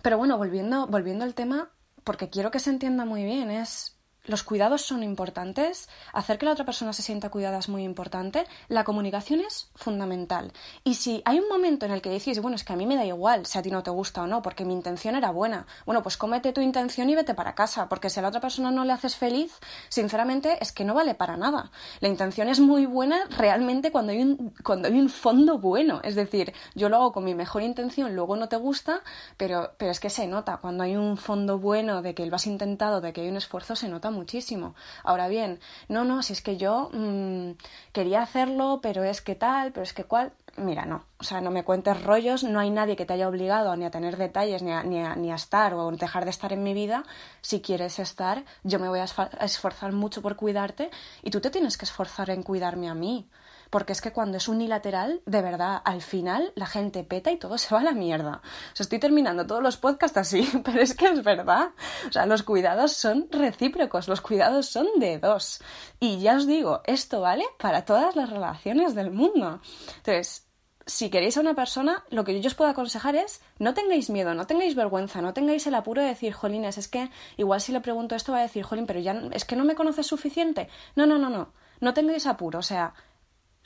pero 0.00 0.16
bueno, 0.16 0.38
volviendo, 0.38 0.86
volviendo 0.86 1.24
al 1.24 1.34
tema, 1.34 1.68
porque 2.08 2.30
quiero 2.30 2.50
que 2.50 2.58
se 2.58 2.70
entienda 2.70 3.04
muy 3.04 3.22
bien, 3.22 3.50
es 3.50 3.97
los 4.28 4.42
cuidados 4.42 4.82
son 4.82 5.02
importantes, 5.02 5.88
hacer 6.12 6.38
que 6.38 6.46
la 6.46 6.52
otra 6.52 6.64
persona 6.64 6.92
se 6.92 7.02
sienta 7.02 7.30
cuidada 7.30 7.58
es 7.58 7.68
muy 7.68 7.82
importante, 7.82 8.46
la 8.68 8.84
comunicación 8.84 9.40
es 9.40 9.70
fundamental. 9.74 10.52
Y 10.84 10.94
si 10.94 11.22
hay 11.24 11.40
un 11.40 11.48
momento 11.48 11.86
en 11.86 11.92
el 11.92 12.02
que 12.02 12.10
decís, 12.10 12.40
bueno, 12.40 12.54
es 12.54 12.64
que 12.64 12.74
a 12.74 12.76
mí 12.76 12.86
me 12.86 12.96
da 12.96 13.04
igual 13.04 13.46
si 13.46 13.58
a 13.58 13.62
ti 13.62 13.70
no 13.70 13.82
te 13.82 13.90
gusta 13.90 14.22
o 14.22 14.26
no, 14.26 14.42
porque 14.42 14.64
mi 14.64 14.74
intención 14.74 15.16
era 15.16 15.30
buena, 15.30 15.66
bueno, 15.86 16.02
pues 16.02 16.16
cómete 16.16 16.52
tu 16.52 16.60
intención 16.60 17.08
y 17.10 17.14
vete 17.14 17.34
para 17.34 17.54
casa, 17.54 17.88
porque 17.88 18.10
si 18.10 18.20
a 18.20 18.22
la 18.22 18.28
otra 18.28 18.40
persona 18.40 18.70
no 18.70 18.84
le 18.84 18.92
haces 18.92 19.16
feliz, 19.16 19.58
sinceramente 19.88 20.58
es 20.60 20.72
que 20.72 20.84
no 20.84 20.94
vale 20.94 21.14
para 21.14 21.36
nada. 21.36 21.70
La 22.00 22.08
intención 22.08 22.48
es 22.48 22.60
muy 22.60 22.86
buena 22.86 23.24
realmente 23.30 23.90
cuando 23.90 24.12
hay 24.12 24.22
un, 24.22 24.54
cuando 24.62 24.88
hay 24.88 24.98
un 24.98 25.08
fondo 25.08 25.58
bueno, 25.58 26.00
es 26.04 26.14
decir, 26.14 26.52
yo 26.74 26.88
lo 26.88 26.96
hago 26.96 27.12
con 27.12 27.24
mi 27.24 27.34
mejor 27.34 27.62
intención, 27.62 28.14
luego 28.14 28.36
no 28.36 28.48
te 28.48 28.56
gusta, 28.56 29.00
pero, 29.36 29.72
pero 29.78 29.90
es 29.90 30.00
que 30.00 30.10
se 30.10 30.26
nota, 30.26 30.58
cuando 30.58 30.84
hay 30.84 30.96
un 30.96 31.16
fondo 31.16 31.58
bueno 31.58 32.02
de 32.02 32.14
que 32.14 32.26
lo 32.26 32.36
has 32.36 32.46
intentado, 32.46 33.00
de 33.00 33.12
que 33.12 33.22
hay 33.22 33.28
un 33.28 33.36
esfuerzo, 33.36 33.74
se 33.74 33.88
nota 33.88 34.10
muchísimo. 34.18 34.74
Ahora 35.04 35.28
bien, 35.28 35.60
no, 35.88 36.04
no, 36.04 36.22
si 36.22 36.32
es 36.32 36.42
que 36.42 36.56
yo 36.56 36.90
mmm, 36.92 37.52
quería 37.92 38.22
hacerlo, 38.22 38.80
pero 38.82 39.04
es 39.04 39.20
que 39.22 39.34
tal, 39.34 39.72
pero 39.72 39.84
es 39.84 39.92
que 39.92 40.04
cual. 40.04 40.32
Mira, 40.56 40.84
no. 40.86 41.04
O 41.20 41.24
sea, 41.24 41.40
no 41.40 41.50
me 41.52 41.62
cuentes 41.62 42.02
rollos, 42.02 42.42
no 42.42 42.58
hay 42.58 42.70
nadie 42.70 42.96
que 42.96 43.06
te 43.06 43.12
haya 43.12 43.28
obligado 43.28 43.76
ni 43.76 43.84
a 43.84 43.92
tener 43.92 44.16
detalles, 44.16 44.60
ni 44.62 44.72
a, 44.72 44.82
ni 44.82 45.00
a, 45.00 45.14
ni 45.14 45.30
a 45.30 45.36
estar 45.36 45.72
o 45.74 45.90
dejar 45.92 46.24
de 46.24 46.30
estar 46.30 46.52
en 46.52 46.64
mi 46.64 46.74
vida. 46.74 47.04
Si 47.42 47.60
quieres 47.60 48.00
estar, 48.00 48.44
yo 48.64 48.80
me 48.80 48.88
voy 48.88 48.98
a 48.98 49.06
esforzar 49.44 49.92
mucho 49.92 50.20
por 50.20 50.34
cuidarte 50.34 50.90
y 51.22 51.30
tú 51.30 51.40
te 51.40 51.50
tienes 51.50 51.78
que 51.78 51.84
esforzar 51.84 52.30
en 52.30 52.42
cuidarme 52.42 52.88
a 52.88 52.94
mí 52.94 53.28
porque 53.70 53.92
es 53.92 54.00
que 54.00 54.12
cuando 54.12 54.36
es 54.36 54.48
unilateral, 54.48 55.20
de 55.26 55.42
verdad, 55.42 55.80
al 55.84 56.02
final 56.02 56.52
la 56.54 56.66
gente 56.66 57.04
peta 57.04 57.30
y 57.30 57.36
todo 57.36 57.58
se 57.58 57.74
va 57.74 57.80
a 57.80 57.84
la 57.84 57.92
mierda. 57.92 58.40
O 58.78 58.82
estoy 58.82 58.98
terminando 58.98 59.46
todos 59.46 59.62
los 59.62 59.76
podcasts 59.76 60.18
así, 60.18 60.48
pero 60.64 60.80
es 60.80 60.94
que 60.94 61.06
es 61.06 61.22
verdad. 61.22 61.70
O 62.08 62.12
sea, 62.12 62.26
los 62.26 62.42
cuidados 62.42 62.92
son 62.92 63.28
recíprocos, 63.30 64.08
los 64.08 64.20
cuidados 64.20 64.66
son 64.66 64.86
de 64.96 65.18
dos. 65.18 65.60
Y 66.00 66.18
ya 66.20 66.36
os 66.36 66.46
digo, 66.46 66.80
esto 66.84 67.20
vale 67.20 67.44
para 67.58 67.84
todas 67.84 68.16
las 68.16 68.30
relaciones 68.30 68.94
del 68.94 69.10
mundo. 69.10 69.60
Entonces, 69.96 70.48
si 70.88 71.10
queréis 71.10 71.36
a 71.36 71.40
una 71.40 71.54
persona, 71.54 72.02
lo 72.08 72.24
que 72.24 72.40
yo 72.40 72.48
os 72.48 72.54
puedo 72.54 72.70
aconsejar 72.70 73.14
es 73.14 73.42
no 73.58 73.74
tengáis 73.74 74.08
miedo, 74.08 74.34
no 74.34 74.46
tengáis 74.46 74.74
vergüenza, 74.74 75.20
no 75.20 75.34
tengáis 75.34 75.66
el 75.66 75.74
apuro 75.74 76.00
de 76.00 76.08
decir, 76.08 76.32
jolines, 76.32 76.78
es 76.78 76.88
que 76.88 77.10
igual 77.36 77.60
si 77.60 77.72
le 77.72 77.82
pregunto 77.82 78.14
esto 78.14 78.32
va 78.32 78.38
a 78.38 78.42
decir, 78.42 78.64
jolín, 78.64 78.86
pero 78.86 78.98
ya 78.98 79.12
es 79.32 79.44
que 79.44 79.54
no 79.54 79.64
me 79.64 79.74
conoces 79.74 80.06
suficiente. 80.06 80.68
No, 80.96 81.06
no, 81.06 81.18
no, 81.18 81.28
no. 81.28 81.52
No 81.80 81.94
tengáis 81.94 82.26
apuro, 82.26 82.58
o 82.58 82.62
sea, 82.62 82.94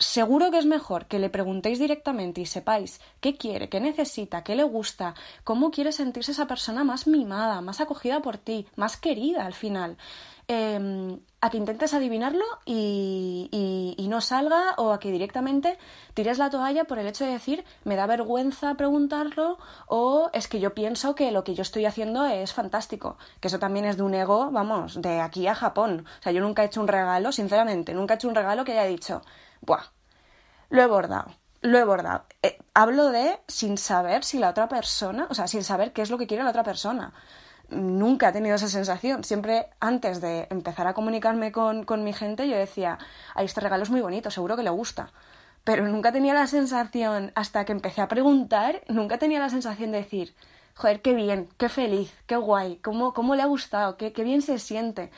seguro 0.03 0.51
que 0.51 0.59
es 0.59 0.67
mejor 0.67 1.07
que 1.07 1.19
le 1.19 1.31
preguntéis 1.31 1.79
directamente 1.79 2.41
y 2.41 2.47
sepáis 2.47 3.01
qué 3.21 3.37
quiere, 3.37 3.69
qué 3.69 3.81
necesita, 3.81 4.43
qué 4.43 4.57
le 4.57 4.65
gusta, 4.65 5.15
cómo 5.45 5.71
quiere 5.71 5.93
sentirse 5.93 6.33
esa 6.33 6.47
persona 6.47 6.85
más 6.85 7.07
mimada, 7.07 7.61
más 7.61 7.81
acogida 7.81 8.21
por 8.21 8.37
ti, 8.37 8.67
más 8.77 8.97
querida 8.97 9.47
al 9.47 9.55
final. 9.55 9.97
Eh, 10.49 11.19
a 11.41 11.51
que 11.51 11.57
intentes 11.57 11.95
adivinarlo 11.95 12.45
y, 12.65 13.49
y, 13.51 13.95
y, 13.97 14.09
no 14.09 14.21
salga 14.21 14.75
o 14.77 14.93
a 14.93 15.01
que 15.01 15.11
directamente 15.11 15.79
tires 16.15 16.39
la 16.39 16.51
toalla 16.51 16.85
por 16.85 16.99
el 16.99 17.07
hecho 17.07 17.25
de 17.25 17.33
decir 17.33 17.65
me 17.85 17.97
da 17.97 18.07
vergüenza 18.07 18.75
preguntarlo 18.75 19.59
o 19.87 20.31
es 20.33 20.47
que 20.47 20.61
yo 20.61 20.75
pienso 20.75 21.15
que 21.15 21.33
lo 21.33 21.43
que 21.43 21.55
yo 21.55 21.63
estoy 21.63 21.85
haciendo 21.87 22.27
es 22.27 22.53
fantástico. 22.53 23.19
Que 23.41 23.49
eso 23.49 23.59
también 23.59 23.87
es 23.87 23.97
de 23.97 24.03
un 24.03 24.15
ego, 24.15 24.51
vamos, 24.51 25.01
de 25.01 25.21
aquí 25.21 25.47
a 25.47 25.55
Japón. 25.55 26.05
O 26.21 26.23
sea, 26.23 26.33
yo 26.33 26.41
nunca 26.41 26.63
he 26.63 26.67
hecho 26.67 26.81
un 26.81 26.89
regalo, 26.89 27.33
sinceramente, 27.33 27.95
nunca 27.95 28.15
he 28.15 28.17
hecho 28.17 28.29
un 28.29 28.35
regalo 28.35 28.65
que 28.65 28.73
haya 28.73 28.85
dicho 28.85 29.23
Buah, 29.63 29.85
lo 30.71 30.83
he 30.83 30.87
bordado, 30.87 31.31
lo 31.61 31.79
he 31.79 31.85
bordado. 31.85 32.25
Eh, 32.43 32.59
hablo 32.75 33.11
de 33.11 33.39
sin 33.47 33.79
saber 33.79 34.25
si 34.25 34.39
la 34.39 34.51
otra 34.51 34.69
persona, 34.69 35.29
o 35.31 35.35
sea, 35.35 35.47
sin 35.47 35.63
saber 35.63 35.93
qué 35.93 36.03
es 36.03 36.11
lo 36.11 36.19
que 36.19 36.27
quiere 36.27 36.43
la 36.43 36.51
otra 36.51 36.65
persona. 36.65 37.13
Nunca 37.69 38.29
he 38.29 38.33
tenido 38.33 38.57
esa 38.57 38.69
sensación. 38.69 39.23
Siempre 39.23 39.69
antes 39.79 40.21
de 40.21 40.49
empezar 40.51 40.89
a 40.89 40.95
comunicarme 40.95 41.53
con, 41.53 41.85
con 41.85 42.03
mi 42.03 42.13
gente, 42.13 42.49
yo 42.49 42.57
decía, 42.57 42.99
ay, 43.37 43.47
este 43.47 43.61
regalo 43.61 43.85
es 43.85 43.91
muy 43.91 44.01
bonito, 44.01 44.33
seguro 44.33 44.57
que 44.57 44.65
le 44.65 44.71
gusta. 44.71 45.13
Pero 45.63 45.87
nunca 45.87 46.11
tenía 46.11 46.35
la 46.35 46.49
sensación, 46.49 47.31
hasta 47.37 47.65
que 47.65 47.73
empecé 47.73 48.01
a 48.01 48.09
preguntar, 48.09 48.83
nunca 48.89 49.19
tenía 49.19 49.39
la 49.39 49.49
sensación 49.49 49.93
de 49.93 49.99
decir, 49.99 50.35
joder, 50.75 51.03
qué 51.03 51.15
bien, 51.15 51.49
qué 51.57 51.69
feliz, 51.69 52.13
qué 52.27 52.35
guay, 52.35 52.79
cómo, 52.79 53.15
cómo 53.15 53.37
le 53.37 53.43
ha 53.43 53.47
gustado, 53.47 53.97
qué, 53.97 54.13
qué 54.13 54.25
bien 54.25 54.43
se 54.43 54.59
siente 54.59 55.13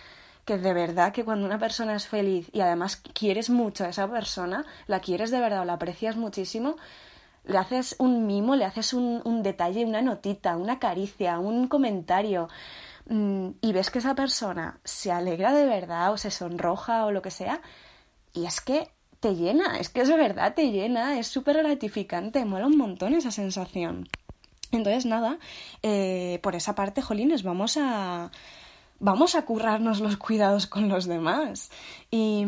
que 0.45 0.59
de 0.59 0.75
verdad 0.75 1.13
que 1.13 1.25
cuando 1.25 1.47
una 1.47 1.59
persona 1.59 1.95
es 1.97 2.07
feliz 2.07 2.49
y 2.53 2.61
además 2.61 2.97
quieres 2.97 3.51
mucho 3.51 3.85
a 3.85 3.89
esa 3.89 4.11
persona, 4.11 4.65
la 4.87 5.01
quieres 5.01 5.31
de 5.31 5.41
verdad 5.41 5.63
o 5.63 5.65
la 5.65 5.75
aprecias 5.75 6.17
muchísimo, 6.17 6.77
le 7.45 7.59
haces 7.59 7.97
un 7.99 8.27
mimo, 8.27 8.57
le 8.57 8.65
haces 8.65 8.93
un, 8.93 9.21
un 9.25 9.43
detalle, 9.43 9.85
una 9.85 10.03
notita, 10.03 10.57
una 10.57 10.79
caricia, 10.79 11.39
un 11.39 11.69
comentario 11.69 12.49
mmm, 13.07 13.51
y 13.61 13.73
ves 13.73 13.91
que 13.91 13.99
esa 13.99 14.15
persona 14.15 14.81
se 14.85 15.13
alegra 15.13 15.53
de 15.53 15.67
verdad 15.67 16.13
o 16.13 16.17
se 16.19 16.31
sonroja 16.31 17.05
o 17.07 17.11
lo 17.11 17.23
que 17.23 17.31
sea 17.31 17.61
y 18.33 18.47
es 18.47 18.61
que 18.61 18.91
te 19.21 19.35
llena, 19.37 19.79
es 19.79 19.89
que 19.89 20.03
es 20.03 20.09
de 20.09 20.17
verdad 20.17 20.55
te 20.55 20.71
llena, 20.71 21.19
es 21.19 21.29
súper 21.29 21.57
gratificante, 21.59 22.45
mola 22.45 22.67
un 22.67 22.77
montón 22.77 23.15
esa 23.15 23.31
sensación. 23.31 24.07
Entonces, 24.71 25.07
nada, 25.07 25.39
eh, 25.83 26.41
por 26.43 26.57
esa 26.57 26.75
parte, 26.75 27.01
Jolines, 27.01 27.43
vamos 27.43 27.79
a, 27.81 28.31
vamos 29.01 29.35
a 29.35 29.45
currarnos 29.45 30.01
los 30.01 30.17
cuidados 30.17 30.67
con 30.67 30.89
los 30.89 31.07
demás. 31.07 31.71
Y, 32.11 32.45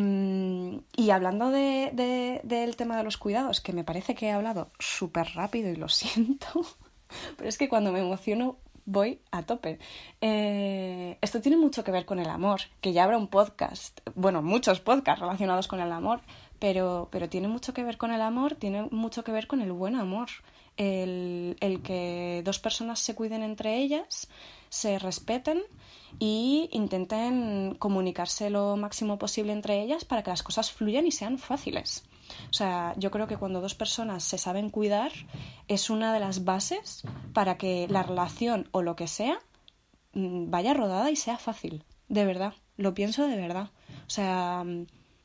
y 0.96 1.10
hablando 1.10 1.50
de, 1.50 1.90
de, 1.92 2.40
del 2.44 2.76
tema 2.76 2.96
de 2.96 3.04
los 3.04 3.16
cuidados, 3.16 3.60
que 3.60 3.72
me 3.72 3.84
parece 3.84 4.14
que 4.14 4.26
he 4.26 4.32
hablado 4.32 4.70
súper 4.78 5.28
rápido 5.34 5.70
y 5.70 5.76
lo 5.76 5.88
siento, 5.90 6.64
pero 7.36 7.48
es 7.48 7.58
que 7.58 7.68
cuando 7.68 7.92
me 7.92 8.00
emociono 8.00 8.58
voy 8.86 9.20
a 9.32 9.42
tope. 9.42 9.78
Eh, 10.20 11.18
esto 11.20 11.40
tiene 11.40 11.58
mucho 11.58 11.84
que 11.84 11.90
ver 11.90 12.06
con 12.06 12.18
el 12.18 12.30
amor, 12.30 12.60
que 12.80 12.92
ya 12.92 13.04
habrá 13.04 13.18
un 13.18 13.28
podcast, 13.28 14.00
bueno, 14.14 14.40
muchos 14.42 14.80
podcasts 14.80 15.20
relacionados 15.20 15.68
con 15.68 15.80
el 15.80 15.92
amor, 15.92 16.20
pero, 16.58 17.08
pero 17.10 17.28
tiene 17.28 17.48
mucho 17.48 17.74
que 17.74 17.82
ver 17.82 17.98
con 17.98 18.12
el 18.12 18.22
amor, 18.22 18.54
tiene 18.54 18.88
mucho 18.90 19.24
que 19.24 19.32
ver 19.32 19.46
con 19.46 19.60
el 19.60 19.72
buen 19.72 19.96
amor. 19.96 20.28
El, 20.76 21.56
el 21.60 21.82
que 21.82 22.42
dos 22.44 22.58
personas 22.58 23.00
se 23.00 23.14
cuiden 23.14 23.42
entre 23.42 23.78
ellas, 23.78 24.28
se 24.68 24.98
respeten 24.98 25.62
y 26.18 26.68
intenten 26.72 27.76
comunicarse 27.78 28.50
lo 28.50 28.76
máximo 28.76 29.18
posible 29.18 29.52
entre 29.52 29.82
ellas 29.82 30.04
para 30.04 30.22
que 30.22 30.30
las 30.30 30.42
cosas 30.42 30.72
fluyan 30.72 31.06
y 31.06 31.12
sean 31.12 31.38
fáciles. 31.38 32.04
O 32.50 32.52
sea, 32.52 32.94
yo 32.96 33.10
creo 33.10 33.26
que 33.26 33.36
cuando 33.36 33.60
dos 33.60 33.74
personas 33.74 34.24
se 34.24 34.38
saben 34.38 34.70
cuidar 34.70 35.12
es 35.68 35.90
una 35.90 36.12
de 36.12 36.20
las 36.20 36.44
bases 36.44 37.02
para 37.32 37.56
que 37.56 37.86
la 37.88 38.02
relación 38.02 38.68
o 38.72 38.82
lo 38.82 38.96
que 38.96 39.06
sea 39.06 39.38
mm, 40.12 40.50
vaya 40.50 40.74
rodada 40.74 41.10
y 41.10 41.16
sea 41.16 41.38
fácil, 41.38 41.84
de 42.08 42.24
verdad, 42.24 42.54
lo 42.76 42.94
pienso 42.94 43.26
de 43.26 43.36
verdad. 43.36 43.70
O 44.06 44.10
sea, 44.10 44.64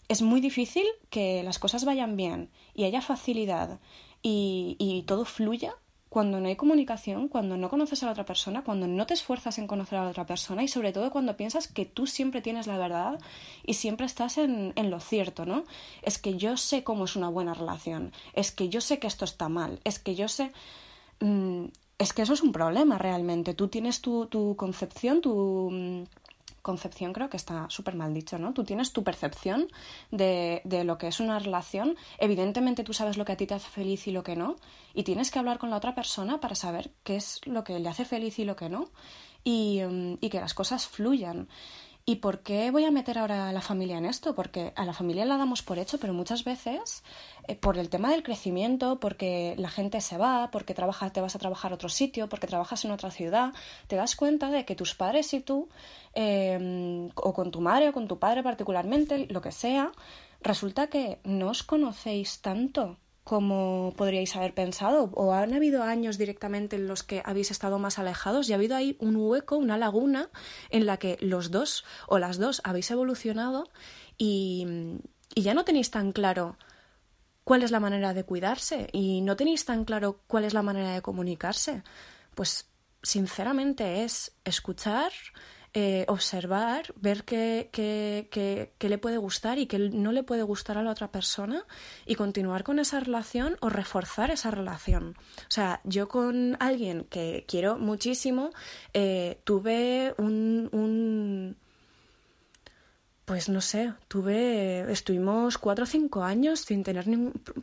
es 0.07 0.21
muy 0.21 0.41
difícil 0.41 0.85
que 1.09 1.43
las 1.43 1.59
cosas 1.59 1.85
vayan 1.85 2.17
bien 2.17 2.49
y 2.73 2.83
haya 2.83 3.01
facilidad 3.01 3.79
y, 4.21 4.75
y 4.79 5.03
todo 5.03 5.25
fluya 5.25 5.75
cuando 6.11 6.41
no 6.41 6.49
hay 6.49 6.57
comunicación, 6.57 7.29
cuando 7.29 7.55
no 7.55 7.69
conoces 7.69 8.03
a 8.03 8.07
la 8.07 8.11
otra 8.11 8.25
persona, 8.25 8.65
cuando 8.65 8.85
no 8.85 9.05
te 9.07 9.13
esfuerzas 9.13 9.57
en 9.59 9.65
conocer 9.65 9.97
a 9.97 10.03
la 10.03 10.09
otra 10.09 10.25
persona 10.25 10.61
y 10.61 10.67
sobre 10.67 10.91
todo 10.91 11.09
cuando 11.09 11.37
piensas 11.37 11.69
que 11.69 11.85
tú 11.85 12.05
siempre 12.05 12.41
tienes 12.41 12.67
la 12.67 12.77
verdad 12.77 13.17
y 13.65 13.75
siempre 13.75 14.07
estás 14.07 14.37
en, 14.37 14.73
en, 14.75 14.91
lo 14.91 14.99
cierto, 14.99 15.45
¿no? 15.45 15.63
Es 16.01 16.17
que 16.17 16.35
yo 16.35 16.57
sé 16.57 16.83
cómo 16.83 17.05
es 17.05 17.15
una 17.15 17.29
buena 17.29 17.53
relación, 17.53 18.11
es 18.33 18.51
que 18.51 18.67
yo 18.67 18.81
sé 18.81 18.99
que 18.99 19.07
esto 19.07 19.23
está 19.23 19.47
mal, 19.47 19.79
es 19.85 19.99
que 19.99 20.13
yo 20.15 20.27
sé... 20.27 20.51
Mmm, 21.21 21.67
es 21.97 22.11
que 22.11 22.23
eso 22.23 22.33
es 22.33 22.41
un 22.41 22.51
problema 22.51 22.97
realmente. 22.97 23.53
Tú 23.53 23.69
tienes 23.69 24.01
tu, 24.01 24.25
tu 24.25 24.55
concepción, 24.57 25.21
tu 25.21 25.69
mm, 25.71 26.03
concepción 26.61 27.13
creo 27.13 27.29
que 27.29 27.37
está 27.37 27.69
súper 27.69 27.95
mal 27.95 28.13
dicho, 28.13 28.37
¿no? 28.37 28.53
Tú 28.53 28.63
tienes 28.63 28.93
tu 28.93 29.03
percepción 29.03 29.67
de, 30.11 30.61
de, 30.63 30.83
lo 30.83 30.97
que 30.97 31.07
es 31.07 31.19
una 31.19 31.39
relación. 31.39 31.95
Evidentemente 32.17 32.83
tú 32.83 32.93
sabes 32.93 33.17
lo 33.17 33.25
que 33.25 33.33
a 33.33 33.37
ti 33.37 33.47
te 33.47 33.53
hace 33.53 33.69
feliz 33.69 34.07
y 34.07 34.11
lo 34.11 34.23
que 34.23 34.35
no. 34.35 34.55
Y 34.93 35.03
tienes 35.03 35.31
que 35.31 35.39
hablar 35.39 35.57
con 35.59 35.69
la 35.69 35.77
otra 35.77 35.95
persona 35.95 36.39
para 36.39 36.55
saber 36.55 36.91
qué 37.03 37.15
es 37.15 37.41
lo 37.45 37.63
que 37.63 37.79
le 37.79 37.89
hace 37.89 38.05
feliz 38.05 38.39
y 38.39 38.45
lo 38.45 38.55
que 38.55 38.69
no. 38.69 38.89
Y, 39.43 39.81
mm, 39.81 40.17
y 40.21 40.29
que 40.29 40.39
las 40.39 40.53
cosas 40.53 40.87
fluyan. 40.87 41.47
¿Y 42.03 42.15
por 42.15 42.41
qué 42.41 42.71
voy 42.71 42.85
a 42.85 42.91
meter 42.91 43.19
ahora 43.19 43.49
a 43.49 43.53
la 43.53 43.61
familia 43.61 43.97
en 43.97 44.05
esto? 44.05 44.33
Porque 44.33 44.73
a 44.75 44.85
la 44.85 44.93
familia 44.93 45.23
la 45.25 45.37
damos 45.37 45.61
por 45.61 45.77
hecho, 45.77 45.99
pero 45.99 46.13
muchas 46.13 46.43
veces 46.43 47.03
eh, 47.47 47.55
por 47.55 47.77
el 47.77 47.89
tema 47.89 48.09
del 48.09 48.23
crecimiento, 48.23 48.99
porque 48.99 49.53
la 49.57 49.69
gente 49.69 50.01
se 50.01 50.17
va, 50.17 50.49
porque 50.51 50.73
trabajas, 50.73 51.13
te 51.13 51.21
vas 51.21 51.35
a 51.35 51.39
trabajar 51.39 51.71
a 51.71 51.75
otro 51.75 51.89
sitio, 51.89 52.27
porque 52.27 52.47
trabajas 52.47 52.85
en 52.85 52.91
otra 52.91 53.11
ciudad, 53.11 53.53
te 53.87 53.97
das 53.97 54.15
cuenta 54.15 54.49
de 54.49 54.65
que 54.65 54.75
tus 54.75 54.95
padres 54.95 55.31
y 55.33 55.41
tú, 55.41 55.69
eh, 56.15 57.09
o 57.15 57.33
con 57.33 57.51
tu 57.51 57.61
madre 57.61 57.89
o 57.89 57.93
con 57.93 58.07
tu 58.07 58.17
padre 58.17 58.41
particularmente, 58.41 59.27
lo 59.29 59.41
que 59.41 59.51
sea, 59.51 59.91
resulta 60.41 60.87
que 60.87 61.19
no 61.23 61.49
os 61.49 61.61
conocéis 61.61 62.41
tanto 62.41 62.97
como 63.23 63.93
podríais 63.95 64.35
haber 64.35 64.53
pensado? 64.53 65.11
¿O 65.13 65.33
han 65.33 65.53
habido 65.53 65.83
años 65.83 66.17
directamente 66.17 66.75
en 66.75 66.87
los 66.87 67.03
que 67.03 67.21
habéis 67.25 67.51
estado 67.51 67.79
más 67.79 67.99
alejados 67.99 68.49
y 68.49 68.53
ha 68.53 68.55
habido 68.55 68.75
ahí 68.75 68.97
un 68.99 69.15
hueco, 69.15 69.57
una 69.57 69.77
laguna 69.77 70.29
en 70.69 70.85
la 70.85 70.97
que 70.97 71.17
los 71.21 71.51
dos 71.51 71.85
o 72.07 72.19
las 72.19 72.39
dos 72.39 72.61
habéis 72.63 72.89
evolucionado 72.91 73.69
y, 74.17 74.65
y 75.35 75.41
ya 75.43 75.53
no 75.53 75.65
tenéis 75.65 75.91
tan 75.91 76.11
claro 76.11 76.57
cuál 77.43 77.63
es 77.63 77.71
la 77.71 77.79
manera 77.79 78.13
de 78.13 78.23
cuidarse 78.23 78.87
y 78.91 79.21
no 79.21 79.35
tenéis 79.35 79.65
tan 79.65 79.85
claro 79.85 80.21
cuál 80.27 80.45
es 80.45 80.53
la 80.53 80.61
manera 80.61 80.93
de 80.93 81.01
comunicarse? 81.01 81.83
Pues 82.35 82.67
sinceramente 83.03 84.03
es 84.03 84.31
escuchar, 84.45 85.11
eh, 85.73 86.03
observar, 86.09 86.93
ver 86.97 87.23
qué, 87.23 87.69
qué, 87.71 88.27
qué, 88.29 88.73
qué, 88.77 88.89
le 88.89 88.97
puede 88.97 89.17
gustar 89.17 89.57
y 89.57 89.67
qué 89.67 89.79
no 89.79 90.11
le 90.11 90.21
puede 90.23 90.43
gustar 90.43 90.77
a 90.77 90.83
la 90.83 90.91
otra 90.91 91.11
persona 91.11 91.65
y 92.05 92.15
continuar 92.15 92.63
con 92.63 92.77
esa 92.77 92.99
relación 92.99 93.55
o 93.61 93.69
reforzar 93.69 94.31
esa 94.31 94.51
relación. 94.51 95.15
O 95.17 95.49
sea, 95.51 95.79
yo 95.85 96.09
con 96.09 96.57
alguien 96.59 97.05
que 97.09 97.45
quiero 97.47 97.77
muchísimo, 97.77 98.51
eh, 98.93 99.39
tuve 99.45 100.13
un, 100.17 100.67
un 100.73 101.55
pues 103.25 103.49
no 103.49 103.61
sé, 103.61 103.93
tuve, 104.07 104.91
estuvimos 104.91 105.57
cuatro 105.57 105.83
o 105.83 105.87
cinco 105.87 106.23
años 106.23 106.61
sin 106.61 106.83
tener 106.83 107.05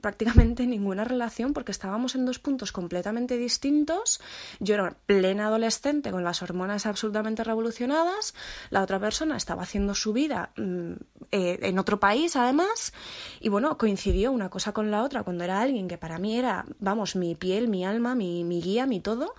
prácticamente 0.01 0.67
ninguna 0.67 1.05
relación 1.05 1.53
porque 1.53 1.73
estábamos 1.73 2.15
en 2.15 2.25
dos 2.25 2.39
puntos 2.39 2.73
completamente 2.73 3.37
distintos. 3.37 4.21
Yo 4.61 4.75
era 4.75 4.97
plena 5.07 5.49
adolescente 5.49 6.11
con 6.11 6.25
las 6.25 6.43
hormonas 6.43 6.87
absolutamente 6.87 7.45
revolucionadas, 7.45 8.35
la 8.71 8.83
otra 8.83 9.01
persona 9.01 9.37
estaba 9.37 9.63
haciendo 9.63 9.95
su 9.95 10.13
vida 10.13 10.53
mm, 10.57 10.93
eh, 11.33 11.59
en 11.63 11.79
otro 11.79 11.99
país 12.01 12.37
además 12.37 12.93
y 13.41 13.49
bueno, 13.49 13.77
coincidió 13.79 14.33
una 14.33 14.51
cosa 14.51 14.73
con 14.73 14.91
la 14.91 15.03
otra 15.03 15.25
cuando 15.25 15.45
era 15.45 15.61
alguien 15.61 15.89
que 15.89 15.99
para 15.99 16.19
mí 16.19 16.39
era, 16.39 16.65
vamos, 16.79 17.17
mi 17.17 17.35
piel, 17.35 17.69
mi 17.69 17.85
alma, 17.85 18.15
mi, 18.15 18.45
mi 18.45 18.63
guía, 18.63 18.87
mi 18.87 19.01
todo. 19.01 19.35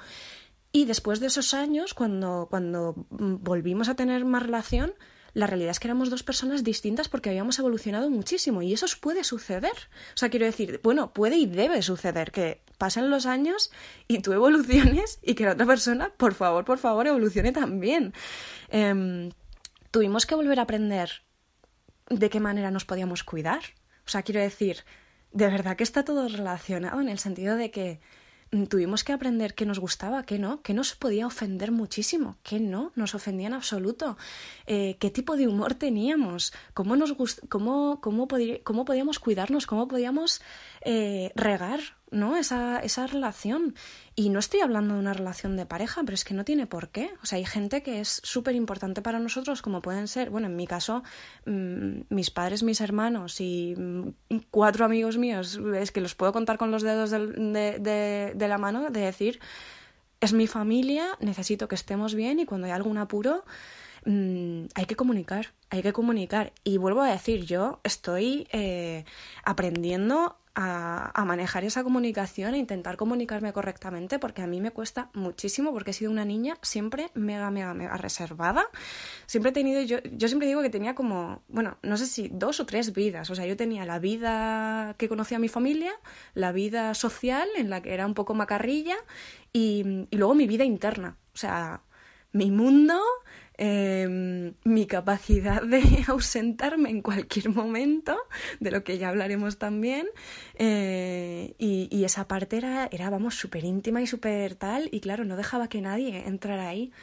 Y 0.72 0.86
después 0.86 1.20
de 1.20 1.28
esos 1.28 1.56
años, 1.56 1.96
cuando, 1.96 2.48
cuando 2.50 2.94
volvimos 3.10 3.90
a 3.90 3.96
tener 3.96 4.24
más 4.26 4.44
relación, 4.44 4.94
la 5.34 5.48
realidad 5.48 5.72
es 5.72 5.80
que 5.80 5.88
éramos 5.88 6.10
dos 6.10 6.24
personas 6.24 6.64
distintas 6.64 7.10
porque 7.10 7.30
habíamos 7.30 7.60
evolucionado 7.60 8.10
muchísimo 8.10 8.62
y 8.62 8.74
eso 8.74 8.86
puede 9.00 9.24
suceder. 9.24 9.74
O 10.14 10.18
sea, 10.18 10.30
quiero 10.30 10.46
decir, 10.46 10.80
bueno, 10.84 11.14
puede 11.14 11.38
y 11.38 11.46
debe 11.46 11.82
suceder 11.82 12.32
que 12.32 12.62
pasen 12.78 13.10
los 13.10 13.26
años 13.26 13.72
y 14.08 14.20
tú 14.20 14.34
evoluciones 14.34 15.20
y 15.22 15.36
que 15.36 15.46
la 15.46 15.54
otra 15.54 15.66
persona, 15.66 16.12
por 16.18 16.34
favor, 16.34 16.66
por 16.66 16.78
favor, 16.78 17.08
evolucione 17.08 17.52
también. 17.52 18.14
Eh, 18.70 19.30
tuvimos 19.92 20.26
que 20.26 20.36
volver 20.36 20.60
a 20.60 20.64
aprender 20.64 21.24
de 22.10 22.30
qué 22.30 22.40
manera 22.40 22.72
nos 22.72 22.86
podíamos 22.86 23.24
cuidar. 23.24 23.62
O 24.06 24.10
sea, 24.10 24.24
quiero 24.24 24.42
decir, 24.42 24.84
de 25.32 25.48
verdad 25.48 25.76
que 25.76 25.84
está 25.84 26.04
todo 26.04 26.28
relacionado 26.28 27.00
en 27.02 27.10
el 27.10 27.20
sentido 27.20 27.56
de 27.56 27.72
que 27.72 28.00
tuvimos 28.70 29.04
que 29.04 29.14
aprender 29.14 29.54
qué 29.54 29.66
nos 29.66 29.80
gustaba, 29.80 30.24
qué 30.24 30.40
no, 30.40 30.62
qué 30.62 30.74
nos 30.74 30.96
podía 30.96 31.28
ofender 31.28 31.72
muchísimo, 31.72 32.38
qué 32.44 32.60
no, 32.60 32.92
nos 32.96 33.16
ofendía 33.16 33.48
en 33.48 33.54
absoluto, 33.54 34.18
eh, 34.66 34.98
qué 35.00 35.10
tipo 35.12 35.38
de 35.38 35.48
humor 35.48 35.76
teníamos, 35.76 36.54
cómo, 36.74 36.96
nos 36.96 37.14
cómo, 37.48 38.02
cómo, 38.02 38.28
cómo 38.64 38.86
podíamos 38.86 39.20
cuidarnos, 39.20 39.68
cómo 39.68 39.88
podíamos 39.88 40.42
eh, 40.82 41.32
regar 41.36 41.80
¿no? 42.12 42.38
Esa, 42.38 42.80
esa 42.80 43.08
relación. 43.08 43.76
Y 44.16 44.30
no 44.30 44.40
estoy 44.40 44.62
hablando 44.62 44.96
de 44.96 45.00
una 45.00 45.14
relación 45.14 45.56
de 45.56 45.66
pareja, 45.66 46.02
pero 46.04 46.14
es 46.14 46.24
que 46.24 46.34
no 46.34 46.44
tiene 46.46 46.68
por 46.68 46.90
qué. 46.90 47.12
O 47.22 47.26
sea, 47.26 47.38
hay 47.38 47.46
gente 47.46 47.84
que 47.84 48.00
es 48.00 48.22
súper 48.24 48.56
importante 48.56 49.02
para 49.02 49.20
nosotros, 49.20 49.62
como 49.62 49.82
pueden 49.82 50.08
ser, 50.08 50.30
bueno, 50.30 50.48
en 50.48 50.56
mi 50.56 50.68
caso, 50.68 51.04
mmm, 51.46 52.02
mis 52.10 52.32
padres, 52.32 52.64
mis 52.64 52.82
hermanos 52.82 53.40
y 53.42 53.76
mmm, 53.78 54.10
cuatro 54.52 54.86
amigos 54.86 55.18
míos, 55.18 55.60
es 55.76 55.92
que 55.92 56.02
los 56.02 56.16
puedo 56.16 56.34
contar 56.34 56.58
con 56.58 56.72
los 56.72 56.84
dedos 56.84 57.12
de, 57.12 58.34
de, 58.36 58.48
la 58.48 58.58
mano, 58.58 58.90
de 58.90 59.00
decir, 59.02 59.40
es 60.20 60.34
mi 60.34 60.48
familia, 60.48 61.18
necesito 61.20 61.68
que 61.68 61.76
estemos 61.76 62.16
bien 62.16 62.40
y 62.40 62.46
cuando 62.46 62.68
hay 62.68 62.74
algún 62.74 62.98
apuro, 62.98 63.46
mmm, 64.06 64.66
hay 64.76 64.86
que 64.86 64.96
comunicar, 64.96 65.54
hay 65.70 65.82
que 65.82 65.94
comunicar. 65.94 66.54
Y 66.64 66.78
vuelvo 66.78 67.02
a 67.02 67.12
decir, 67.12 67.46
yo 67.46 67.80
estoy 67.84 68.48
eh, 68.52 69.06
aprendiendo 69.44 70.38
a, 70.56 71.24
manejar 71.26 71.64
esa 71.64 71.84
comunicación 71.84 72.54
e 72.54 72.58
intentar 72.58 72.98
comunicarme 72.98 73.54
correctamente 73.54 74.20
porque 74.20 74.42
a 74.42 74.48
mí 74.48 74.62
me 74.62 74.72
cuesta 74.72 75.10
muchísimo 75.14 75.72
porque 75.72 75.92
he 75.92 75.94
sido 75.94 76.12
una 76.12 76.26
niña 76.26 76.58
siempre 76.62 77.12
mega, 77.14 77.52
mega, 77.52 77.74
mega 77.74 77.98
reservada. 77.98 78.66
Siempre 79.26 79.52
he 79.52 79.54
tenido, 79.54 79.82
yo, 79.82 80.00
yo 80.04 80.28
siempre 80.28 80.48
digo 80.48 80.62
que 80.62 80.70
tenía 80.70 80.96
como, 80.96 81.44
bueno, 81.48 81.78
no 81.84 81.98
sé 81.98 82.08
si 82.08 82.30
dos 82.30 82.60
o 82.60 82.66
tres 82.66 82.94
vidas. 82.94 83.30
O 83.30 83.36
sea, 83.36 83.46
yo 83.46 83.56
tenía 83.56 83.86
la 83.86 84.00
vida 84.00 84.96
que 84.98 85.08
conocía 85.08 85.38
a 85.38 85.40
mi 85.40 85.50
familia, 85.50 85.94
la 86.34 86.52
vida 86.52 86.94
social 86.94 87.48
en 87.56 87.70
la 87.70 87.82
que 87.82 87.94
era 87.94 88.06
un 88.06 88.14
poco 88.14 88.34
macarrilla 88.34 88.98
y, 89.54 90.08
y 90.10 90.18
luego 90.18 90.34
mi 90.34 90.48
vida 90.48 90.66
interna. 90.66 91.18
O 91.34 91.38
sea, 91.38 91.84
mi 92.32 92.52
mundo, 92.52 93.00
eh, 93.62 94.54
mi 94.64 94.88
capacidad 94.88 95.62
de 95.62 95.82
ausentarme 96.08 96.90
en 96.90 97.02
cualquier 97.02 97.50
momento, 97.50 98.18
de 98.62 98.72
lo 98.72 98.86
que 98.86 98.98
ya 98.98 99.10
hablaremos 99.10 99.58
también, 99.58 100.08
eh, 100.56 101.56
y, 101.58 101.90
y, 101.92 102.06
esa 102.06 102.26
parte 102.28 102.56
era, 102.56 102.88
era 102.90 103.10
vamos, 103.10 103.36
súper 103.36 103.66
íntima 103.66 104.02
y 104.02 104.08
súper 104.08 104.56
tal, 104.56 104.88
y 104.94 105.02
claro, 105.02 105.26
no 105.26 105.36
dejaba 105.36 105.68
que 105.68 105.82
nadie 105.82 106.26
entrara 106.26 106.70
ahí. 106.70 106.94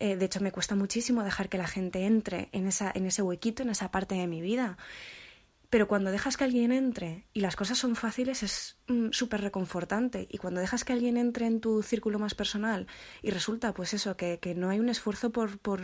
Eh, 0.00 0.16
de 0.16 0.24
hecho, 0.24 0.40
me 0.40 0.50
cuesta 0.50 0.74
muchísimo 0.74 1.22
dejar 1.22 1.48
que 1.48 1.58
la 1.58 1.68
gente 1.68 2.06
entre 2.06 2.48
en, 2.52 2.66
esa, 2.66 2.90
en 2.92 3.06
ese 3.06 3.22
huequito, 3.22 3.62
en 3.62 3.70
esa 3.70 3.90
parte 3.90 4.14
de 4.16 4.26
mi 4.26 4.40
vida. 4.40 4.78
Pero 5.70 5.86
cuando 5.86 6.10
dejas 6.10 6.36
que 6.36 6.44
alguien 6.44 6.72
entre 6.72 7.26
y 7.32 7.40
las 7.40 7.54
cosas 7.54 7.78
son 7.78 7.94
fáciles 7.94 8.42
es 8.42 8.76
mm, 8.88 9.10
súper 9.12 9.40
reconfortante. 9.40 10.26
Y 10.28 10.38
cuando 10.38 10.60
dejas 10.60 10.84
que 10.84 10.92
alguien 10.92 11.16
entre 11.16 11.46
en 11.46 11.60
tu 11.60 11.82
círculo 11.82 12.18
más 12.18 12.34
personal 12.34 12.88
y 13.22 13.30
resulta 13.30 13.72
pues 13.72 13.94
eso, 13.94 14.16
que, 14.16 14.40
que 14.40 14.54
no 14.54 14.68
hay 14.68 14.80
un 14.80 14.88
esfuerzo 14.88 15.30
por, 15.30 15.58
por, 15.58 15.80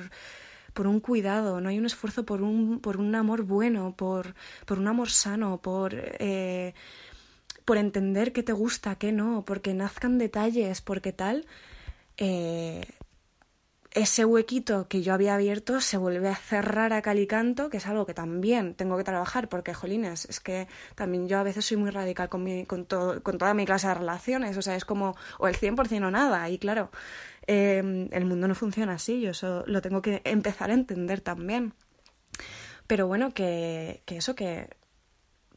por, 0.75 0.89
un 0.89 0.99
cuidado, 0.99 1.61
no 1.61 1.69
hay 1.69 1.79
un 1.79 1.87
esfuerzo 1.87 2.27
por 2.27 2.43
un, 2.43 2.81
por 2.81 2.97
un 2.97 3.15
amor 3.15 3.43
bueno, 3.45 3.95
por, 3.97 4.35
por 4.67 4.79
un 4.79 4.89
amor 4.89 5.09
sano, 5.09 5.63
por... 5.63 5.95
Eh, 5.95 6.75
por 7.65 7.79
entender 7.79 8.33
qué 8.33 8.45
te 8.45 8.53
gusta, 8.53 8.95
qué 8.95 9.11
no, 9.11 9.45
porque 9.45 9.75
nazcan 9.75 10.19
detalles, 10.19 10.81
porque 10.83 11.13
tal, 11.13 11.47
eh, 12.17 12.87
ese 13.97 14.27
huequito 14.27 14.89
que 14.89 15.01
yo 15.01 15.15
había 15.15 15.35
abierto 15.35 15.81
se 15.81 15.97
vuelve 15.97 16.29
a 16.29 16.37
cerrar 16.37 16.93
a 16.93 17.01
cal 17.01 17.19
y 17.19 17.27
canto, 17.27 17.71
que 17.71 17.79
es 17.79 17.87
algo 17.87 18.05
que 18.05 18.13
también 18.13 18.75
tengo 18.75 18.99
que 18.99 19.05
trabajar, 19.05 19.49
porque, 19.49 19.73
jolines, 19.73 20.27
es 20.27 20.39
que 20.39 20.69
también 20.95 21.29
yo 21.29 21.39
a 21.39 21.43
veces 21.43 21.65
soy 21.65 21.79
muy 21.79 21.89
radical 21.89 22.29
con, 22.29 22.45
mi, 22.45 22.67
con, 22.67 22.85
todo, 22.85 23.23
con 23.23 23.39
toda 23.39 23.55
mi 23.55 23.65
clase 23.65 23.89
de 23.89 23.95
relaciones, 23.95 24.55
o 24.59 24.61
sea, 24.61 24.77
es 24.77 24.85
como 24.85 25.17
o 25.39 25.49
el 25.49 25.57
100% 25.57 26.07
o 26.07 26.11
nada, 26.11 26.51
y 26.51 26.59
claro, 26.59 26.91
eh, 27.47 28.09
el 28.13 28.25
mundo 28.27 28.47
no 28.47 28.55
funciona 28.55 28.93
así, 28.93 29.23
yo 29.23 29.31
eso 29.31 29.65
lo 29.67 29.81
tengo 29.81 30.03
que 30.03 30.21
empezar 30.25 30.71
a 30.71 30.75
entender 30.75 31.23
también. 31.23 31.73
Pero 32.87 33.07
bueno, 33.07 33.33
que, 33.33 34.03
que 34.05 34.19
eso, 34.19 34.35
que, 34.35 34.69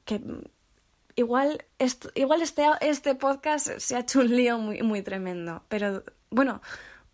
que 0.05 0.21
igual, 1.15 1.65
esto, 1.77 2.09
igual 2.15 2.41
este, 2.41 2.63
este 2.79 3.15
podcast 3.15 3.79
se 3.79 3.97
ha 3.97 3.99
hecho 3.99 4.21
un 4.21 4.33
lío 4.33 4.57
muy, 4.59 4.81
muy 4.81 5.01
tremendo, 5.01 5.65
pero 5.67 6.05
bueno, 6.29 6.61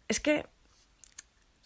es 0.08 0.20
que 0.20 0.46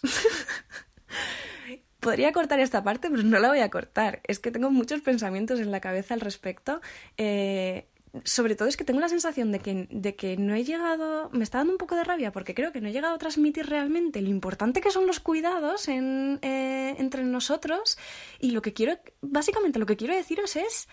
Podría 2.00 2.32
cortar 2.32 2.60
esta 2.60 2.84
parte, 2.84 3.10
pero 3.10 3.24
no 3.24 3.40
la 3.40 3.50
voy 3.50 3.60
a 3.60 3.70
cortar. 3.70 4.22
Es 4.26 4.40
que 4.40 4.52
tengo 4.52 4.72
muchos 4.72 5.02
pensamientos 5.02 5.60
en 5.60 5.72
la 5.72 5.82
cabeza 5.82 6.14
al 6.14 6.22
respecto. 6.22 6.80
Eh, 7.18 7.90
sobre 8.24 8.56
todo 8.56 8.68
es 8.68 8.78
que 8.78 8.84
tengo 8.84 9.00
la 9.00 9.10
sensación 9.10 9.52
de 9.52 9.60
que, 9.60 9.88
de 9.92 10.16
que 10.16 10.38
no 10.38 10.56
he 10.56 10.64
llegado, 10.64 11.30
me 11.32 11.44
está 11.44 11.60
dando 11.60 11.74
un 11.74 11.78
poco 11.78 11.96
de 11.96 12.04
rabia 12.04 12.32
porque 12.32 12.56
creo 12.56 12.72
que 12.72 12.82
no 12.82 12.88
he 12.88 12.92
llegado 12.92 13.16
a 13.16 13.18
transmitir 13.18 13.68
realmente 13.68 14.22
lo 14.22 14.30
importante 14.30 14.82
que 14.82 14.92
son 14.92 15.06
los 15.06 15.20
cuidados 15.20 15.88
eh, 15.88 16.96
entre 16.98 17.24
nosotros 17.24 17.98
y 18.40 18.52
lo 18.52 18.62
que 18.62 18.74
quiero, 18.74 18.98
básicamente 19.22 19.80
lo 19.80 19.86
que 19.86 19.98
quiero 19.98 20.16
deciros 20.16 20.56
es 20.56 20.88